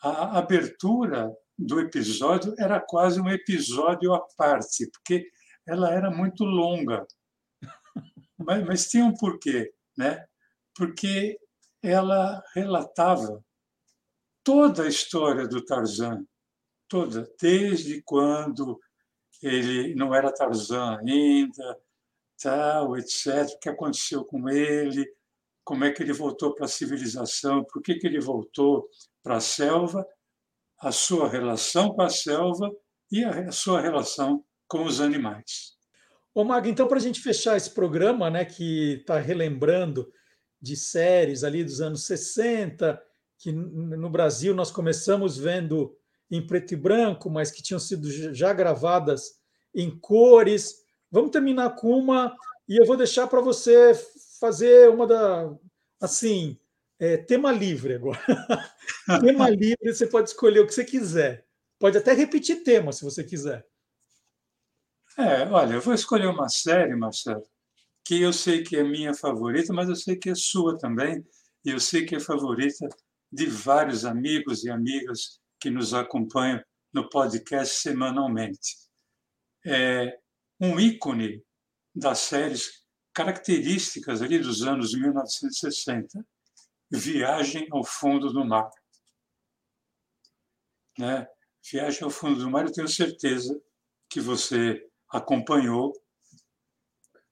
A 0.02 0.38
abertura 0.38 1.30
do 1.58 1.80
episódio 1.82 2.56
era 2.58 2.80
quase 2.80 3.20
um 3.20 3.30
episódio 3.30 4.14
à 4.14 4.22
parte, 4.38 4.90
porque 4.90 5.30
ela 5.68 5.92
era 5.92 6.10
muito 6.10 6.46
longa. 6.46 7.06
Mas, 8.38 8.66
mas 8.66 8.90
tinha 8.90 9.06
um 9.06 9.14
porquê, 9.14 9.74
né? 9.98 10.26
Porque 10.76 11.40
ela 11.82 12.44
relatava 12.54 13.42
toda 14.44 14.84
a 14.84 14.90
história 14.90 15.48
do 15.48 15.64
Tarzan, 15.64 16.26
toda, 16.90 17.32
desde 17.40 18.02
quando 18.02 18.78
ele 19.42 19.96
não 19.96 20.14
era 20.14 20.34
Tarzan 20.34 20.98
ainda, 21.00 21.80
tal, 22.44 22.98
etc., 22.98 23.50
o 23.56 23.60
que 23.60 23.70
aconteceu 23.70 24.24
com 24.26 24.50
ele, 24.50 25.06
como 25.64 25.86
é 25.86 25.92
que 25.92 26.04
ele 26.04 26.14
voltou 26.14 26.54
para 26.54 26.66
a 26.66 26.70
civilização, 26.70 27.64
por 27.64 27.82
que, 27.82 27.96
que 27.96 28.06
ele 28.06 28.20
voltou 28.20 28.88
para 29.24 29.38
a 29.38 29.42
selva, 29.42 30.06
a 30.80 30.92
sua 30.92 31.30
relação 31.30 31.94
com 31.94 32.02
a 32.02 32.10
selva 32.10 32.70
e 33.10 33.24
a 33.24 33.52
sua 33.52 33.80
relação 33.80 34.44
com 34.68 34.84
os 34.84 35.00
animais. 35.00 35.74
Ô, 36.36 36.44
Mago, 36.44 36.68
então, 36.68 36.88
para 36.88 36.98
a 36.98 37.02
gente 37.02 37.22
fechar 37.22 37.56
esse 37.56 37.70
programa, 37.70 38.30
né, 38.30 38.44
que 38.44 38.96
está 38.96 39.20
relembrando 39.20 40.12
de 40.60 40.76
séries 40.76 41.44
ali 41.44 41.64
dos 41.64 41.80
anos 41.80 42.06
60, 42.06 43.02
que 43.38 43.52
no 43.52 44.10
Brasil 44.10 44.54
nós 44.56 44.72
começamos 44.72 45.38
vendo 45.38 45.96
em 46.32 46.46
preto 46.46 46.74
e 46.74 46.78
branco, 46.78 47.30
mas 47.30 47.52
que 47.52 47.62
tinham 47.62 47.80
sido 47.80 48.10
já 48.34 48.52
gravadas 48.52 49.40
em 49.76 49.96
cores. 50.00 50.83
Vamos 51.14 51.30
terminar 51.30 51.76
com 51.76 51.96
uma, 51.96 52.36
e 52.68 52.76
eu 52.76 52.88
vou 52.88 52.98
deixar 52.98 53.28
para 53.28 53.40
você 53.40 53.94
fazer 54.40 54.90
uma 54.90 55.06
da. 55.06 55.56
Assim, 56.02 56.60
é, 56.98 57.18
tema 57.18 57.52
livre 57.52 57.94
agora. 57.94 58.20
tema 59.22 59.48
livre, 59.48 59.94
você 59.94 60.08
pode 60.08 60.30
escolher 60.30 60.62
o 60.62 60.66
que 60.66 60.74
você 60.74 60.84
quiser. 60.84 61.46
Pode 61.78 62.00
até 62.00 62.14
repetir 62.14 62.64
tema, 62.64 62.92
se 62.92 63.04
você 63.04 63.24
quiser. 63.24 63.64
É, 65.16 65.44
olha, 65.52 65.76
eu 65.76 65.82
vou 65.82 65.94
escolher 65.94 66.26
uma 66.26 66.50
série, 66.50 66.96
Marcelo, 66.96 67.44
que 68.04 68.20
eu 68.20 68.34
sei 68.34 68.64
que 68.64 68.76
é 68.76 68.84
minha 68.84 69.14
favorita, 69.14 69.72
mas 69.72 69.90
eu 69.90 69.96
sei 69.96 70.16
que 70.16 70.32
é 70.32 70.36
sua 70.36 70.80
também, 70.80 71.24
e 71.64 71.70
eu 71.70 71.80
sei 71.80 72.08
que 72.08 72.16
é 72.16 72.20
favorita 72.20 72.90
de 73.32 73.46
vários 73.46 74.04
amigos 74.04 74.64
e 74.64 74.72
amigas 74.72 75.40
que 75.60 75.70
nos 75.70 75.94
acompanham 75.94 76.60
no 76.92 77.08
podcast 77.08 77.76
semanalmente. 77.76 78.78
É 79.64 80.23
um 80.64 80.80
ícone 80.80 81.44
das 81.94 82.20
séries 82.20 82.86
características 83.14 84.22
ali 84.22 84.40
dos 84.40 84.64
anos 84.64 84.94
1960, 84.94 86.26
Viagem 86.90 87.68
ao 87.70 87.84
Fundo 87.84 88.32
do 88.32 88.46
Mar. 88.46 88.70
Né? 90.98 91.28
Viagem 91.70 92.04
ao 92.04 92.10
Fundo 92.10 92.40
do 92.40 92.50
Mar, 92.50 92.66
eu 92.66 92.72
tenho 92.72 92.88
certeza 92.88 93.60
que 94.10 94.22
você 94.22 94.88
acompanhou. 95.10 95.94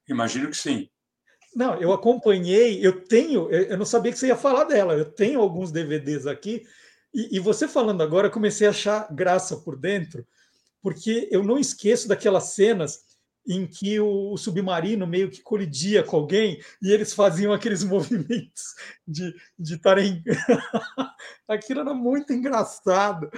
Imagino 0.06 0.50
que 0.50 0.56
sim. 0.56 0.90
Não, 1.54 1.80
eu 1.80 1.92
acompanhei, 1.92 2.84
eu 2.84 3.04
tenho, 3.04 3.50
eu 3.50 3.78
não 3.78 3.86
sabia 3.86 4.12
que 4.12 4.18
você 4.18 4.28
ia 4.28 4.36
falar 4.36 4.64
dela, 4.64 4.94
eu 4.94 5.10
tenho 5.10 5.40
alguns 5.40 5.70
DVDs 5.70 6.26
aqui, 6.26 6.66
e, 7.14 7.36
e 7.36 7.40
você 7.40 7.68
falando 7.68 8.02
agora, 8.02 8.28
eu 8.28 8.32
comecei 8.32 8.66
a 8.66 8.70
achar 8.70 9.12
graça 9.12 9.58
por 9.58 9.76
dentro, 9.76 10.26
porque 10.80 11.28
eu 11.30 11.44
não 11.44 11.58
esqueço 11.58 12.08
daquelas 12.08 12.54
cenas 12.54 13.11
em 13.46 13.66
que 13.66 13.98
o, 14.00 14.36
submarino 14.36 15.06
meio 15.06 15.30
que 15.30 15.42
colidia 15.42 16.02
com 16.02 16.16
alguém 16.16 16.60
e 16.80 16.90
eles 16.90 17.12
faziam 17.12 17.52
aqueles 17.52 17.82
movimentos 17.84 18.74
de 19.06 19.34
estarem. 19.58 20.22
Aquilo 21.48 21.80
era 21.80 21.94
muito 21.94 22.32
engraçado. 22.32 23.30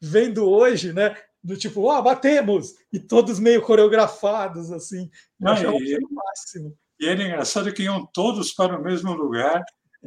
Vendo 0.00 0.48
hoje, 0.48 0.92
né? 0.92 1.16
Do 1.42 1.56
tipo, 1.56 1.82
ó, 1.82 1.98
oh, 1.98 2.02
batemos! 2.02 2.74
E 2.92 3.00
todos 3.00 3.38
meio 3.38 3.62
coreografados, 3.62 4.70
assim. 4.70 5.10
Não, 5.38 5.56
e, 5.56 5.96
o 5.96 6.08
máximo. 6.10 6.76
E 7.00 7.06
era 7.06 7.22
engraçado 7.22 7.72
que 7.72 7.82
iam 7.82 8.06
todos 8.12 8.52
para 8.52 8.78
o 8.78 8.82
mesmo 8.82 9.12
lugar 9.12 9.64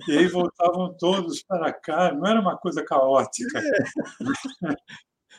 e 0.07 0.17
aí 0.17 0.27
voltavam 0.27 0.93
todos 0.97 1.41
para 1.43 1.71
cá. 1.71 2.13
Não 2.13 2.27
era 2.27 2.39
uma 2.39 2.57
coisa 2.57 2.83
caótica. 2.83 3.59
É. 3.59 3.71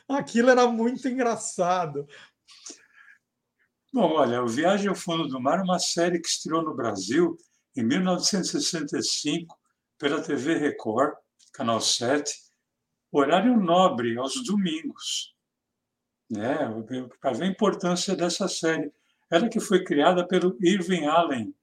Aquilo 0.08 0.50
era 0.50 0.66
muito 0.66 1.06
engraçado. 1.08 2.06
Bom, 3.96 4.12
olha, 4.12 4.42
o 4.42 4.46
Viagem 4.46 4.88
ao 4.88 4.94
Fundo 4.94 5.26
do 5.26 5.40
Mar 5.40 5.60
é 5.60 5.62
uma 5.62 5.78
série 5.78 6.20
que 6.20 6.28
estreou 6.28 6.62
no 6.62 6.76
Brasil 6.76 7.34
em 7.74 7.82
1965 7.82 9.58
pela 9.98 10.20
TV 10.20 10.58
Record, 10.58 11.14
Canal 11.50 11.80
7, 11.80 12.30
horário 13.10 13.56
nobre, 13.56 14.18
aos 14.18 14.44
domingos. 14.44 15.34
Né? 16.30 16.58
Para 17.22 17.32
ver 17.32 17.44
a 17.44 17.48
importância 17.48 18.14
dessa 18.14 18.46
série. 18.48 18.92
Ela 19.30 19.48
que 19.48 19.60
foi 19.60 19.82
criada 19.82 20.28
pelo 20.28 20.58
Irving 20.60 21.06
Allen, 21.06 21.54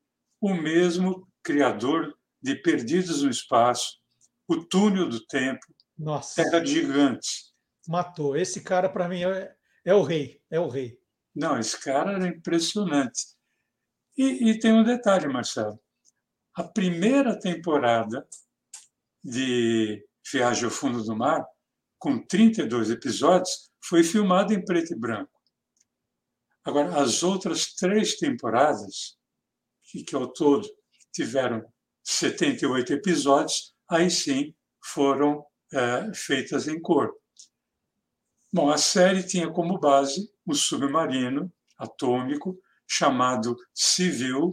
o 0.41 0.55
mesmo 0.55 1.27
criador 1.43 2.17
de 2.41 2.55
Perdidos 2.55 3.21
no 3.21 3.29
Espaço, 3.29 3.99
O 4.47 4.55
Túnel 4.65 5.07
do 5.07 5.23
Tempo, 5.27 5.67
Nossa. 5.95 6.43
Terra 6.43 6.63
de 6.63 6.81
Gigantes. 6.81 7.53
Matou. 7.87 8.35
Esse 8.35 8.63
cara, 8.63 8.89
para 8.89 9.07
mim, 9.07 9.23
é, 9.23 9.53
é 9.85 9.93
o 9.93 10.01
rei. 10.01 10.41
É 10.49 10.59
o 10.59 10.67
rei. 10.67 11.02
Não, 11.35 11.57
esse 11.57 11.79
cara 11.79 12.13
era 12.13 12.27
impressionante. 12.27 13.25
E, 14.17 14.49
e, 14.49 14.59
tem 14.59 14.71
um 14.71 14.83
detalhe, 14.83 15.27
Marcelo. 15.27 15.79
A 16.55 16.63
primeira 16.63 17.37
temporada 17.39 18.27
de 19.23 20.05
Viagem 20.31 20.65
ao 20.65 20.71
Fundo 20.71 21.03
do 21.03 21.15
Mar, 21.15 21.43
com 21.97 22.23
32 22.23 22.91
episódios, 22.91 23.71
foi 23.83 24.03
filmada 24.03 24.53
em 24.53 24.63
preto 24.63 24.93
e 24.93 24.99
branco. 24.99 25.31
Agora, 26.63 27.01
as 27.01 27.23
outras 27.23 27.73
três 27.73 28.15
temporadas, 28.17 29.17
que, 29.83 30.03
que 30.03 30.15
ao 30.15 30.31
todo 30.31 30.67
tiveram 31.11 31.65
78 32.03 32.93
episódios, 32.93 33.75
aí 33.89 34.09
sim 34.09 34.55
foram 34.83 35.45
é, 35.73 36.13
feitas 36.13 36.67
em 36.67 36.79
cor. 36.79 37.13
Bom, 38.53 38.69
a 38.69 38.77
série 38.77 39.23
tinha 39.23 39.49
como 39.49 39.79
base 39.79 40.29
um 40.45 40.53
submarino 40.53 41.51
atômico 41.75 42.55
chamado 42.87 43.57
Civil, 43.73 44.51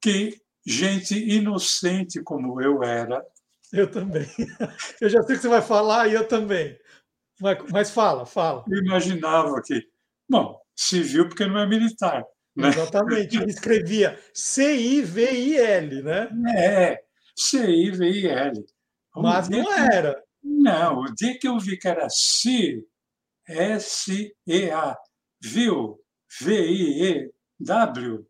que 0.00 0.40
gente 0.66 1.14
inocente 1.14 2.22
como 2.22 2.62
eu 2.62 2.82
era. 2.82 3.22
Eu 3.70 3.90
também. 3.90 4.26
Eu 5.02 5.10
já 5.10 5.22
sei 5.22 5.36
que 5.36 5.42
você 5.42 5.48
vai 5.48 5.60
falar 5.60 6.08
e 6.08 6.14
eu 6.14 6.26
também. 6.26 6.78
Mas, 7.38 7.58
mas 7.70 7.90
fala, 7.90 8.24
fala. 8.24 8.64
Eu 8.70 8.78
imaginava 8.78 9.60
que, 9.60 9.86
bom, 10.26 10.58
civil 10.74 11.28
porque 11.28 11.44
não 11.44 11.58
é 11.58 11.66
militar. 11.66 12.24
Né? 12.56 12.68
Exatamente. 12.68 13.36
Ele 13.36 13.50
escrevia 13.50 14.18
C-I-V-I-L, 14.32 16.02
né? 16.02 16.30
É, 16.56 17.02
C-I-V-I-L. 17.36 18.64
Mas 19.16 19.48
não 19.50 19.70
era. 19.72 20.22
Não, 20.42 21.00
o 21.00 21.14
dia 21.14 21.38
que 21.38 21.48
eu 21.48 21.58
vi 21.58 21.76
que 21.76 21.88
era 21.88 22.08
C, 22.08 22.84
S-E-A. 23.48 24.96
Viu? 25.42 26.00
V-I-E-W. 26.40 28.26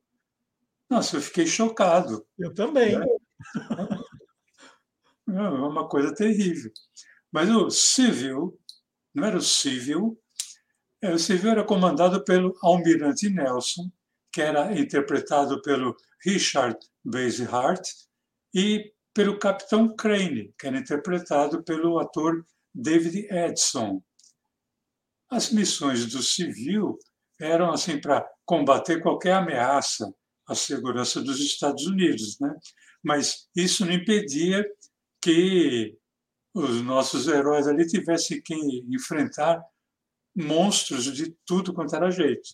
Nossa, 0.90 1.16
eu 1.16 1.22
fiquei 1.22 1.46
chocado. 1.46 2.26
Eu 2.38 2.52
também. 2.54 2.96
É 5.26 5.40
uma 5.40 5.88
coisa 5.88 6.14
terrível. 6.14 6.70
Mas 7.32 7.48
o 7.48 7.70
civil, 7.70 8.60
não 9.14 9.24
era 9.26 9.38
o 9.38 9.40
civil, 9.40 10.20
é, 11.02 11.12
o 11.12 11.18
civil 11.18 11.50
era 11.50 11.64
comandado 11.64 12.22
pelo 12.24 12.54
almirante 12.62 13.30
Nelson, 13.30 13.90
que 14.30 14.42
era 14.42 14.78
interpretado 14.78 15.62
pelo 15.62 15.96
Richard 16.22 16.78
Basehart, 17.02 17.82
e 18.54 18.92
pelo 19.12 19.38
capitão 19.38 19.94
Crane, 19.94 20.54
que 20.58 20.66
era 20.66 20.78
interpretado 20.78 21.62
pelo 21.62 21.98
ator 21.98 22.46
David 22.74 23.26
Edson. 23.30 24.02
As 25.34 25.50
missões 25.50 26.06
do 26.06 26.22
civil 26.22 26.96
eram 27.40 27.72
assim 27.72 28.00
para 28.00 28.24
combater 28.44 29.02
qualquer 29.02 29.32
ameaça 29.32 30.14
à 30.46 30.54
segurança 30.54 31.20
dos 31.20 31.40
Estados 31.40 31.88
Unidos, 31.88 32.38
né? 32.38 32.54
Mas 33.02 33.48
isso 33.52 33.84
não 33.84 33.92
impedia 33.92 34.64
que 35.20 35.98
os 36.54 36.80
nossos 36.82 37.26
heróis 37.26 37.66
ali 37.66 37.84
tivessem 37.84 38.40
que 38.40 38.54
enfrentar 38.88 39.60
monstros 40.36 41.12
de 41.12 41.36
tudo 41.44 41.74
quanto 41.74 41.96
era 41.96 42.12
jeito. 42.12 42.50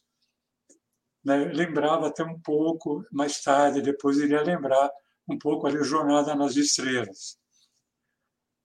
Né? 1.23 1.53
Lembrava 1.53 2.09
até 2.09 2.25
um 2.25 2.41
pouco, 2.41 3.05
mais 3.13 3.43
tarde, 3.43 3.83
depois 3.83 4.17
iria 4.17 4.41
lembrar 4.41 4.91
um 5.29 5.37
pouco 5.37 5.67
ali 5.67 5.85
Jornada 5.85 6.35
nas 6.35 6.57
Estrelas. 6.57 7.39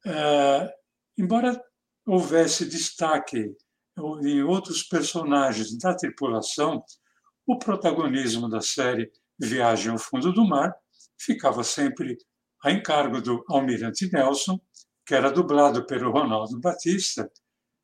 É, 0.05 0.73
embora 1.17 1.61
houvesse 2.07 2.65
destaque 2.65 3.53
em 3.97 4.43
outros 4.43 4.83
personagens 4.83 5.77
da 5.77 5.95
tripulação, 5.95 6.83
o 7.45 7.57
protagonismo 7.57 8.49
da 8.49 8.61
série 8.61 9.11
Viagem 9.39 9.91
ao 9.91 9.97
Fundo 9.97 10.33
do 10.33 10.45
Mar 10.45 10.73
ficava 11.19 11.63
sempre 11.63 12.17
a 12.63 12.71
encargo 12.71 13.21
do 13.21 13.43
Almirante 13.47 14.09
Nelson, 14.11 14.59
que 15.05 15.13
era 15.13 15.31
dublado 15.31 15.85
pelo 15.85 16.11
Ronaldo 16.11 16.59
Batista, 16.59 17.29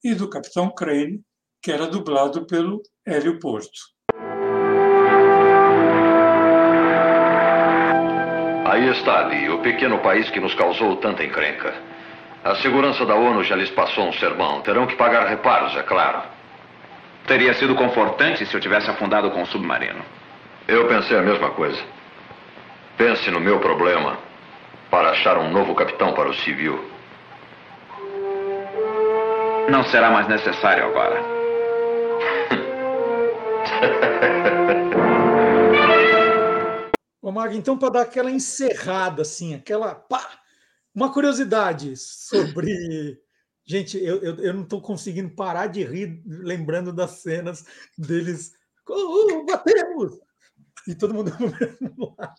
e 0.04 0.16
do 0.16 0.30
Capitão 0.30 0.74
Crane, 0.74 1.24
que 1.62 1.72
era 1.72 1.86
dublado 1.86 2.48
pelo 2.48 2.82
Hélio 3.06 3.40
Porto. 3.40 3.80
Aí 8.66 8.90
está 8.90 9.28
ali, 9.28 9.50
o 9.50 9.62
pequeno 9.62 10.02
país 10.02 10.30
que 10.32 10.40
nos 10.40 10.56
causou 10.56 10.98
tanta 10.98 11.24
encrenca. 11.24 11.91
A 12.44 12.56
segurança 12.56 13.06
da 13.06 13.14
ONU 13.14 13.44
já 13.44 13.56
lhes 13.56 13.70
passou 13.70 14.08
um 14.08 14.14
sermão. 14.14 14.62
Terão 14.62 14.88
que 14.88 14.96
pagar 14.96 15.28
reparos, 15.28 15.78
é 15.78 15.84
claro. 15.84 16.24
Teria 17.28 17.54
sido 17.54 17.76
confortante 17.76 18.46
se 18.46 18.56
eu 18.56 18.60
tivesse 18.60 18.90
afundado 18.90 19.30
com 19.30 19.44
o 19.44 19.46
submarino. 19.46 20.04
Eu 20.68 20.88
pensei 20.88 21.18
a 21.18 21.22
mesma 21.22 21.52
coisa. 21.52 21.80
Pense 22.98 23.30
no 23.30 23.40
meu 23.40 23.60
problema 23.60 24.18
para 24.90 25.12
achar 25.12 25.38
um 25.38 25.52
novo 25.52 25.76
capitão 25.76 26.14
para 26.14 26.30
o 26.30 26.34
civil. 26.34 26.84
Não 29.70 29.84
será 29.84 30.10
mais 30.10 30.28
necessário 30.28 30.86
agora. 30.86 31.22
Ô, 37.22 37.32
Mag, 37.32 37.56
então, 37.56 37.78
para 37.78 37.90
dar 37.90 38.02
aquela 38.02 38.32
encerrada, 38.32 39.22
assim, 39.22 39.54
aquela. 39.54 39.94
Pá, 39.94 40.41
uma 40.94 41.12
curiosidade 41.12 41.96
sobre. 41.98 43.20
Gente, 43.64 43.98
eu, 43.98 44.22
eu, 44.22 44.36
eu 44.38 44.54
não 44.54 44.64
estou 44.64 44.82
conseguindo 44.82 45.34
parar 45.36 45.68
de 45.68 45.84
rir 45.84 46.22
lembrando 46.26 46.92
das 46.92 47.22
cenas 47.22 47.64
deles. 47.98 48.54
Oh, 48.90 49.46
batemos! 49.46 50.20
E 50.88 50.96
todo 50.96 51.14
mundo 51.14 51.32
no 51.40 51.52
mesmo 51.52 52.16
lado. 52.18 52.36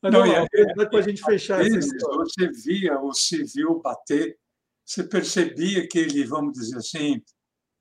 Mas 0.00 0.12
não, 0.12 0.26
não 0.26 0.26
é, 0.26 0.46
é, 0.52 0.86
para 0.86 0.98
a 0.98 1.02
gente 1.02 1.22
fechar 1.22 1.62
vezes, 1.62 1.90
Você 2.02 2.50
via 2.50 3.00
o 3.00 3.14
civil 3.14 3.80
bater, 3.80 4.36
você 4.84 5.04
percebia 5.04 5.88
que 5.88 5.98
ele, 5.98 6.24
vamos 6.24 6.52
dizer 6.54 6.76
assim, 6.76 7.22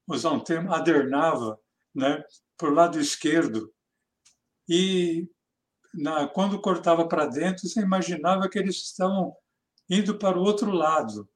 usar 0.08 0.32
um 0.32 0.40
termo, 0.40 0.72
adernava 0.72 1.60
né, 1.94 2.24
por 2.58 2.74
lado 2.74 3.00
esquerdo. 3.00 3.74
E 4.70 5.28
na, 5.94 6.28
quando 6.28 6.62
cortava 6.62 7.08
para 7.08 7.26
dentro, 7.26 7.68
você 7.68 7.82
imaginava 7.82 8.48
que 8.48 8.60
eles 8.60 8.78
estavam 8.78 9.36
indo 9.92 10.18
para 10.18 10.40
o 10.40 10.44
outro 10.44 10.72
lado. 10.72 11.28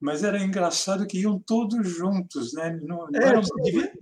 Mas 0.00 0.24
era 0.24 0.42
engraçado 0.42 1.06
que 1.06 1.20
iam 1.20 1.38
todos 1.38 1.88
juntos, 1.88 2.52
né? 2.52 2.76
Não, 2.82 3.06
não 3.08 3.20
é, 3.20 3.40
devia, 3.62 3.92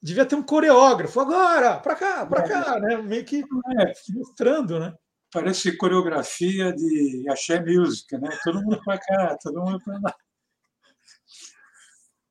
devia, 0.00 0.24
ter 0.24 0.36
um 0.36 0.42
coreógrafo 0.44 1.18
agora, 1.18 1.80
para 1.80 1.96
cá, 1.96 2.24
para 2.24 2.44
é, 2.44 2.48
cá, 2.48 2.78
né? 2.78 2.96
Meio 2.98 3.24
que 3.24 3.40
é, 3.40 3.92
mostrando, 4.14 4.78
né? 4.78 4.94
Parece 5.32 5.76
coreografia 5.76 6.72
de 6.72 7.24
axé 7.28 7.60
music, 7.60 8.16
né? 8.16 8.28
Todo 8.44 8.62
mundo 8.62 8.80
para 8.84 8.98
cá, 8.98 9.36
todo 9.42 9.60
mundo 9.60 9.80
para 9.84 9.98
lá. 10.00 10.14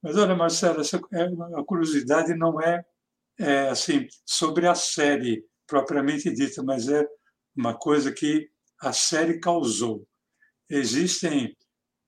Mas 0.01 0.15
olha, 0.15 0.33
Marcelo, 0.33 0.79
essa, 0.79 0.97
é, 1.11 1.23
a 1.59 1.63
curiosidade 1.65 2.33
não 2.33 2.61
é, 2.61 2.85
é 3.37 3.67
assim 3.67 4.07
sobre 4.25 4.65
a 4.65 4.75
série 4.75 5.45
propriamente 5.67 6.31
dita, 6.31 6.63
mas 6.63 6.87
é 6.87 7.05
uma 7.53 7.77
coisa 7.77 8.13
que 8.13 8.49
a 8.81 8.93
série 8.93 9.41
causou 9.41 10.07
existem 10.69 11.57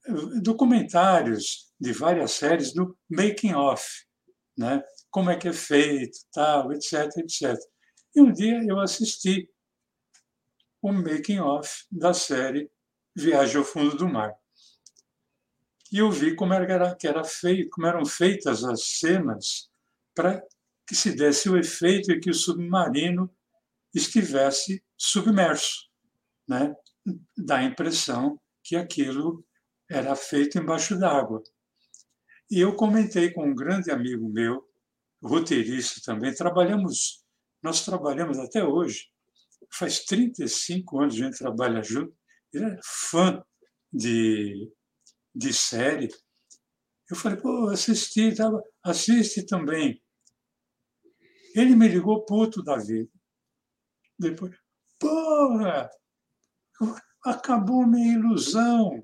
eh, 0.05 0.11
documentários 0.41 1.71
de 1.79 1.91
várias 1.93 2.31
séries 2.31 2.73
do 2.73 2.97
making 3.09 3.53
of, 3.55 3.83
né? 4.57 4.83
Como 5.09 5.29
é 5.29 5.37
que 5.37 5.47
é 5.47 5.53
feito, 5.53 6.17
tal, 6.31 6.71
etc, 6.71 7.17
etc. 7.17 7.57
E 8.15 8.21
um 8.21 8.31
dia 8.31 8.63
eu 8.63 8.79
assisti 8.79 9.49
o 10.81 10.91
making 10.91 11.39
of 11.39 11.69
da 11.91 12.13
série 12.13 12.69
Viagem 13.15 13.57
ao 13.57 13.63
Fundo 13.63 13.97
do 13.97 14.07
Mar. 14.07 14.33
E 15.91 15.97
eu 15.97 16.09
vi 16.09 16.33
como 16.35 16.53
era, 16.53 16.95
que 16.95 17.07
era 17.07 17.23
feito, 17.23 17.69
como 17.69 17.85
eram 17.85 18.05
feitas 18.05 18.63
as 18.63 18.99
cenas 18.99 19.69
para 20.15 20.41
que 20.87 20.95
se 20.95 21.13
desse 21.13 21.49
o 21.49 21.57
efeito 21.57 22.11
e 22.11 22.19
que 22.19 22.29
o 22.29 22.33
submarino 22.33 23.29
estivesse 23.93 24.83
submerso, 24.97 25.89
né? 26.47 26.73
Dá 27.37 27.57
a 27.57 27.63
impressão 27.63 28.39
que 28.63 28.75
aquilo 28.75 29.45
era 29.89 30.15
feito 30.15 30.57
embaixo 30.57 30.97
d'água. 30.97 31.41
E 32.49 32.59
eu 32.59 32.75
comentei 32.75 33.31
com 33.31 33.47
um 33.47 33.55
grande 33.55 33.91
amigo 33.91 34.27
meu, 34.29 34.67
roteirista 35.23 36.01
também, 36.03 36.33
trabalhamos, 36.33 37.23
nós 37.61 37.85
trabalhamos 37.85 38.37
até 38.39 38.63
hoje, 38.63 39.07
faz 39.71 40.03
35 40.05 40.99
anos 40.99 41.15
que 41.15 41.21
a 41.21 41.25
gente 41.25 41.37
trabalha 41.37 41.83
junto, 41.83 42.15
ele 42.53 42.65
é 42.65 42.79
fã 42.83 43.41
de, 43.91 44.71
de 45.33 45.53
série. 45.53 46.09
Eu 47.09 47.15
falei, 47.15 47.37
pô, 47.37 47.69
assisti, 47.69 48.35
tava, 48.35 48.61
assiste 48.83 49.45
também. 49.45 50.01
Ele 51.55 51.75
me 51.75 51.87
ligou 51.87 52.25
puto 52.25 52.63
da 52.63 52.77
vida. 52.77 53.11
Depois, 54.17 54.55
porra, 54.99 55.89
acabou 57.23 57.85
minha 57.85 58.13
ilusão. 58.13 59.03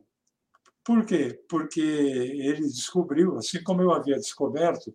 Por 0.84 1.06
quê? 1.06 1.44
Porque 1.50 1.82
ele 1.82 2.62
descobriu, 2.62 3.38
assim 3.38 3.62
como 3.64 3.82
eu 3.82 3.92
havia 3.92 4.16
descoberto, 4.16 4.94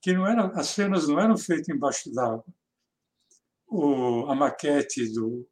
que 0.00 0.12
não 0.12 0.26
era, 0.26 0.46
as 0.48 0.68
cenas 0.68 1.06
não 1.08 1.20
eram 1.20 1.36
feitas 1.36 1.68
embaixo 1.68 2.12
d'água. 2.12 2.44
a 4.28 4.34
maquete 4.34 5.12
do. 5.12 5.48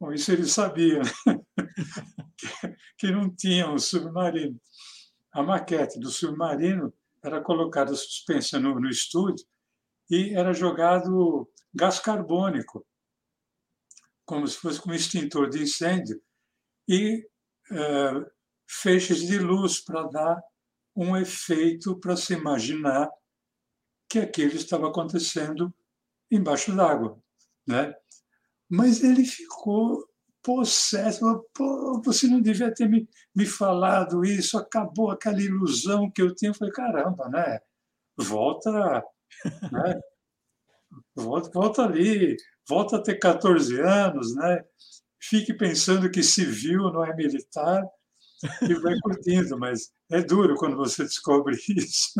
Bom, 0.00 0.12
isso 0.12 0.32
ele 0.32 0.46
sabia, 0.46 1.00
né? 1.00 1.40
que 2.98 3.10
não 3.10 3.30
tinha 3.34 3.70
um 3.70 3.78
submarino. 3.78 4.58
A 5.32 5.42
maquete 5.42 5.98
do 6.00 6.10
submarino 6.10 6.92
era 7.22 7.42
colocada 7.42 7.94
suspensa 7.94 8.58
no, 8.58 8.80
no 8.80 8.88
estúdio 8.88 9.46
e 10.10 10.34
era 10.34 10.52
jogado 10.52 11.48
gás 11.74 11.98
carbônico 11.98 12.86
como 14.24 14.46
se 14.46 14.56
fosse 14.56 14.80
um 14.88 14.92
extintor 14.92 15.50
de 15.50 15.62
incêndio, 15.62 16.20
e 16.88 17.26
uh, 17.70 18.26
feixes 18.68 19.20
de 19.20 19.38
luz 19.38 19.82
para 19.82 20.04
dar 20.04 20.42
um 20.96 21.16
efeito 21.16 21.98
para 21.98 22.16
se 22.16 22.34
imaginar 22.34 23.10
que 24.08 24.18
aquilo 24.18 24.54
estava 24.54 24.88
acontecendo 24.88 25.74
embaixo 26.30 26.74
d'água, 26.74 27.18
né? 27.66 27.94
Mas 28.68 29.02
ele 29.02 29.24
ficou 29.24 30.08
possesso. 30.42 31.48
Você 32.04 32.26
não 32.26 32.40
devia 32.40 32.72
ter 32.72 32.88
me, 32.88 33.08
me 33.34 33.46
falado 33.46 34.24
isso, 34.24 34.58
acabou 34.58 35.10
aquela 35.10 35.40
ilusão 35.40 36.10
que 36.10 36.22
eu 36.22 36.34
tinha. 36.34 36.50
Eu 36.50 36.54
falei, 36.54 36.72
caramba, 36.72 37.28
né? 37.28 37.58
Volta, 38.16 38.70
né? 39.72 40.00
Volta, 41.14 41.50
volta 41.50 41.82
ali, 41.84 42.36
volta 42.68 42.96
a 42.96 43.02
ter 43.02 43.16
14 43.16 43.80
anos, 43.80 44.34
né? 44.34 44.64
Fique 45.20 45.54
pensando 45.54 46.10
que 46.10 46.22
civil 46.22 46.92
não 46.92 47.04
é 47.04 47.14
militar 47.14 47.82
e 48.62 48.74
vai 48.74 48.98
curtindo, 49.00 49.58
mas 49.58 49.92
é 50.10 50.22
duro 50.22 50.54
quando 50.56 50.76
você 50.76 51.02
descobre 51.04 51.56
isso. 51.68 52.12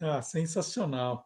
Ah, 0.00 0.22
sensacional. 0.22 1.24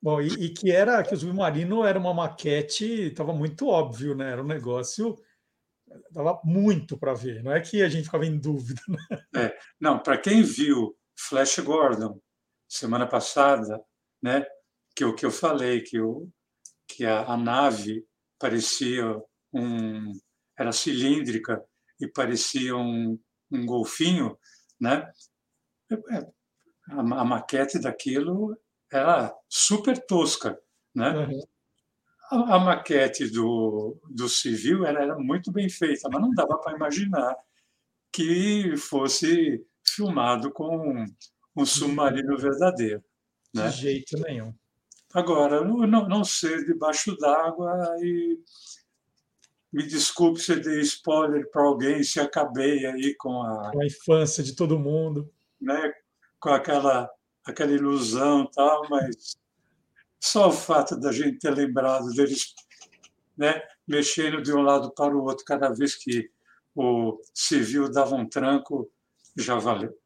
Bom, 0.00 0.20
e, 0.20 0.28
e 0.28 0.54
que 0.54 0.70
era 0.70 1.02
que 1.02 1.14
o 1.14 1.18
submarino 1.18 1.84
era 1.84 1.98
uma 1.98 2.14
maquete, 2.14 3.08
estava 3.08 3.32
muito 3.32 3.66
óbvio, 3.66 4.14
né? 4.14 4.30
Era 4.30 4.42
um 4.42 4.46
negócio 4.46 5.16
dava 6.10 6.40
muito 6.44 6.98
para 6.98 7.14
ver, 7.14 7.42
não 7.42 7.52
é 7.52 7.60
que 7.60 7.82
a 7.82 7.88
gente 7.88 8.04
ficava 8.04 8.26
em 8.26 8.38
dúvida. 8.38 8.80
Né? 8.88 9.22
É, 9.36 9.58
não, 9.80 9.98
para 9.98 10.18
quem 10.18 10.42
viu 10.42 10.96
Flash 11.16 11.58
Gordon 11.60 12.20
semana 12.68 13.06
passada, 13.06 13.82
né, 14.22 14.44
que 14.94 15.04
o 15.04 15.14
que 15.14 15.24
eu 15.24 15.30
falei 15.30 15.80
que 15.80 16.00
o 16.00 16.28
que 16.88 17.04
a, 17.04 17.24
a 17.24 17.36
nave 17.36 18.04
parecia 18.38 19.04
um 19.52 20.12
era 20.58 20.72
cilíndrica 20.72 21.62
e 22.00 22.08
parecia 22.08 22.76
um, 22.76 23.18
um 23.50 23.64
golfinho, 23.64 24.36
né? 24.80 25.08
É, 25.90 25.94
é, 26.16 26.26
a, 26.90 27.00
a, 27.00 27.24
maquete 27.24 27.78
daquilo 27.78 28.58
era 28.90 29.32
super 29.48 29.98
tosca, 30.06 30.58
né? 30.94 31.10
Uhum. 31.10 31.40
A, 32.30 32.56
a, 32.56 32.58
maquete 32.58 33.30
do, 33.30 34.00
do 34.10 34.28
civil 34.28 34.84
era, 34.84 35.02
era 35.02 35.18
muito 35.18 35.52
bem 35.52 35.68
feita, 35.68 36.08
mas 36.12 36.20
não 36.20 36.30
dava 36.30 36.58
para 36.58 36.76
imaginar 36.76 37.36
que 38.12 38.76
fosse 38.76 39.64
filmado 39.86 40.50
com 40.50 41.06
um 41.56 41.64
submarino 41.64 42.36
verdadeiro. 42.36 43.02
Né? 43.54 43.68
De 43.68 43.76
jeito 43.76 44.18
nenhum. 44.20 44.54
Agora, 45.14 45.64
não, 45.64 46.08
não 46.08 46.24
ser 46.24 46.64
debaixo 46.66 47.16
d'água 47.16 47.96
e 48.00 48.38
me 49.72 49.86
desculpe 49.86 50.40
se 50.40 50.56
dei 50.56 50.80
spoiler 50.80 51.50
para 51.50 51.62
alguém, 51.62 52.02
se 52.02 52.20
acabei 52.20 52.86
aí 52.86 53.14
com 53.16 53.42
a, 53.42 53.70
com 53.72 53.82
a 53.82 53.86
infância 53.86 54.42
de 54.42 54.54
todo 54.54 54.78
mundo, 54.78 55.30
né? 55.60 55.92
com 56.40 56.50
aquela, 56.50 57.10
aquela 57.44 57.72
ilusão 57.72 58.46
tal, 58.52 58.86
mas 58.88 59.36
só 60.20 60.48
o 60.48 60.52
fato 60.52 60.98
da 60.98 61.12
gente 61.12 61.38
ter 61.38 61.50
lembrado 61.50 62.08
deles 62.10 62.54
né, 63.36 63.62
mexendo 63.86 64.42
de 64.42 64.52
um 64.52 64.62
lado 64.62 64.92
para 64.92 65.16
o 65.16 65.22
outro 65.22 65.44
cada 65.44 65.70
vez 65.70 65.94
que 65.94 66.30
o 66.74 67.20
civil 67.34 67.90
dava 67.90 68.14
um 68.14 68.28
tranco, 68.28 68.90
já 69.36 69.56
valeu. 69.56 69.96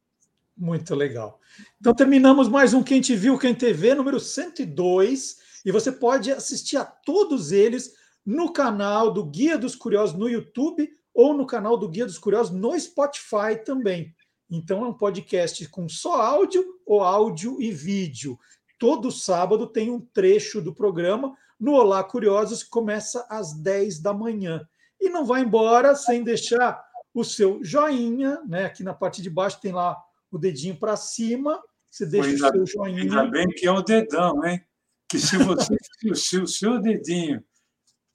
Muito 0.55 0.93
legal. 0.93 1.39
Então 1.81 1.93
terminamos 1.93 2.47
mais 2.47 2.73
um 2.73 2.83
Quem 2.83 3.01
Te 3.01 3.15
Viu, 3.15 3.39
Quem 3.39 3.55
TV, 3.55 3.95
número 3.95 4.19
102. 4.19 5.37
E 5.65 5.71
você 5.71 5.91
pode 5.91 6.31
assistir 6.31 6.77
a 6.77 6.85
todos 6.85 7.51
eles 7.51 7.93
no 8.25 8.53
canal 8.53 9.11
do 9.11 9.25
Guia 9.25 9.57
dos 9.57 9.75
Curiosos 9.75 10.17
no 10.17 10.29
YouTube 10.29 10.89
ou 11.13 11.33
no 11.33 11.45
canal 11.45 11.75
do 11.75 11.89
Guia 11.89 12.05
dos 12.05 12.19
Curiosos 12.19 12.53
no 12.55 12.79
Spotify 12.79 13.55
também. 13.65 14.13
Então 14.49 14.85
é 14.85 14.87
um 14.87 14.93
podcast 14.93 15.67
com 15.69 15.89
só 15.89 16.21
áudio 16.21 16.63
ou 16.85 17.01
áudio 17.01 17.59
e 17.59 17.71
vídeo. 17.71 18.37
Todo 18.77 19.11
sábado 19.11 19.65
tem 19.65 19.89
um 19.89 19.99
trecho 19.99 20.61
do 20.61 20.73
programa 20.73 21.35
no 21.59 21.73
Olá 21.73 22.03
Curiosos 22.03 22.61
que 22.61 22.69
começa 22.69 23.25
às 23.27 23.53
10 23.53 23.99
da 23.99 24.13
manhã. 24.13 24.67
E 25.01 25.09
não 25.09 25.25
vai 25.25 25.41
embora 25.41 25.95
sem 25.95 26.23
deixar 26.23 26.83
o 27.11 27.23
seu 27.23 27.63
joinha, 27.63 28.39
né? 28.45 28.65
Aqui 28.65 28.83
na 28.83 28.93
parte 28.93 29.21
de 29.21 29.29
baixo 29.29 29.59
tem 29.59 29.71
lá 29.71 29.97
o 30.33 30.39
dedinho 30.39 30.75
para 30.75 30.95
cima. 30.95 31.61
Você 31.89 32.05
deixa 32.05 32.29
ainda, 32.29 32.47
o 32.61 32.67
seu 32.67 32.83
joinha. 32.83 33.01
Ainda 33.01 33.25
bem 33.25 33.47
que 33.47 33.67
é 33.67 33.71
o 33.71 33.81
dedão, 33.81 34.43
hein? 34.43 34.59
Que 35.07 35.19
se 35.19 35.37
você 35.37 35.75
se 36.15 36.37
o 36.39 36.47
seu 36.47 36.79
dedinho 36.79 37.43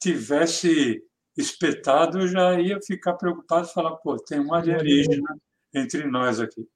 tivesse 0.00 1.02
espetado, 1.36 2.18
eu 2.18 2.28
já 2.28 2.60
ia 2.60 2.80
ficar 2.82 3.14
preocupado 3.14 3.68
e 3.68 3.72
falar, 3.72 3.92
pô, 3.96 4.16
tem 4.16 4.40
um 4.40 4.52
alienígena 4.52 5.38
entre 5.72 6.04
nós 6.06 6.40
aqui. 6.40 6.68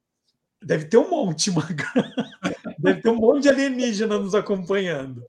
Deve 0.63 0.85
ter 0.85 0.97
um 0.97 1.11
monte, 1.11 1.51
Maga. 1.51 1.85
Deve 2.79 3.03
ter 3.03 3.09
um 3.09 3.17
monte 3.17 3.43
de 3.43 3.49
alienígena 3.49 4.19
nos 4.19 4.35
acompanhando. 4.35 5.27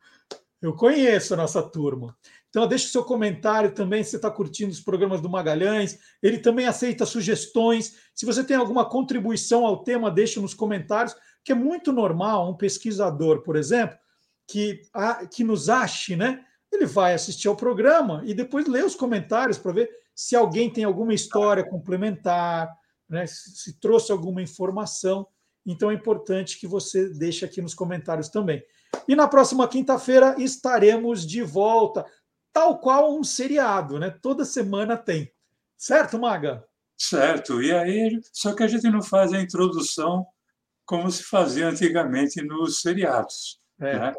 Eu 0.61 0.75
conheço 0.75 1.33
a 1.33 1.37
nossa 1.37 1.61
turma. 1.63 2.15
Então, 2.53 2.67
deixe 2.67 2.85
o 2.85 2.89
seu 2.89 3.03
comentário 3.03 3.73
também 3.73 4.03
se 4.03 4.11
você 4.11 4.17
está 4.17 4.29
curtindo 4.29 4.71
os 4.71 4.79
programas 4.79 5.19
do 5.19 5.27
Magalhães. 5.27 5.97
Ele 6.21 6.37
também 6.37 6.67
aceita 6.67 7.03
sugestões. 7.03 7.95
Se 8.13 8.27
você 8.27 8.43
tem 8.43 8.55
alguma 8.55 8.87
contribuição 8.87 9.65
ao 9.65 9.83
tema, 9.83 10.11
deixe 10.11 10.39
nos 10.39 10.53
comentários, 10.53 11.15
que 11.43 11.51
é 11.51 11.55
muito 11.55 11.91
normal 11.91 12.47
um 12.47 12.55
pesquisador, 12.55 13.41
por 13.41 13.55
exemplo, 13.55 13.97
que, 14.47 14.81
que 15.31 15.43
nos 15.43 15.67
ache, 15.67 16.15
né? 16.15 16.45
Ele 16.71 16.85
vai 16.85 17.15
assistir 17.15 17.47
ao 17.47 17.55
programa 17.55 18.21
e 18.23 18.35
depois 18.35 18.67
lê 18.67 18.83
os 18.83 18.93
comentários 18.93 19.57
para 19.57 19.71
ver 19.71 19.89
se 20.13 20.35
alguém 20.35 20.71
tem 20.71 20.83
alguma 20.83 21.15
história 21.15 21.67
complementar, 21.67 22.69
né? 23.09 23.25
se 23.25 23.79
trouxe 23.79 24.11
alguma 24.11 24.43
informação. 24.43 25.25
Então 25.65 25.89
é 25.89 25.95
importante 25.95 26.59
que 26.59 26.67
você 26.67 27.09
deixe 27.09 27.43
aqui 27.43 27.63
nos 27.63 27.73
comentários 27.73 28.29
também. 28.29 28.63
E 29.07 29.15
na 29.15 29.27
próxima 29.27 29.67
quinta-feira 29.67 30.35
estaremos 30.37 31.25
de 31.25 31.41
volta 31.41 32.05
tal 32.53 32.77
qual 32.77 33.17
um 33.17 33.23
seriado, 33.23 33.99
né? 33.99 34.11
Toda 34.21 34.45
semana 34.45 34.95
tem. 34.95 35.29
Certo, 35.75 36.19
Maga? 36.19 36.63
Certo. 36.95 37.61
E 37.61 37.73
aí, 37.73 38.21
só 38.31 38.53
que 38.53 38.63
a 38.63 38.67
gente 38.67 38.87
não 38.89 39.01
faz 39.01 39.33
a 39.33 39.41
introdução 39.41 40.25
como 40.85 41.11
se 41.11 41.23
fazia 41.23 41.67
antigamente 41.67 42.41
nos 42.41 42.81
seriados. 42.81 43.59
É. 43.81 43.99
Né? 43.99 44.13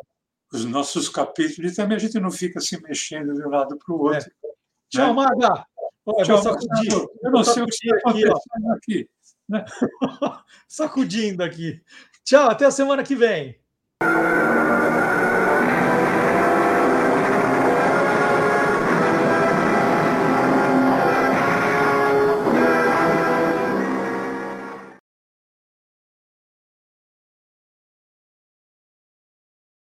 Os 0.53 0.64
nossos 0.64 1.09
capítulos, 1.09 1.72
e 1.72 1.76
também 1.76 1.97
a 1.97 2.01
gente 2.01 2.18
não 2.20 2.30
fica 2.30 2.61
se 2.61 2.80
mexendo 2.82 3.32
de 3.35 3.47
um 3.47 3.49
lado 3.49 3.78
para 3.78 3.95
o 3.95 4.01
outro. 4.01 4.30
É. 4.43 4.47
Né? 4.47 4.53
Tchau, 4.91 5.14
Maga! 5.14 5.64
Olha, 6.07 6.24
Tchau, 6.24 6.43
sacudir. 6.43 7.07
Eu 7.22 7.30
não 7.30 7.45
sei 7.45 7.62
o 7.62 7.66
que 7.66 7.72
está 7.72 8.11
acontecendo 8.11 8.72
aqui. 8.76 9.09
Né? 9.49 9.64
Sacudindo 10.68 11.43
aqui. 11.43 11.82
Tchau, 12.24 12.51
até 12.51 12.66
a 12.66 12.70
semana 12.70 13.03
que 13.03 13.14
vem. 13.14 13.59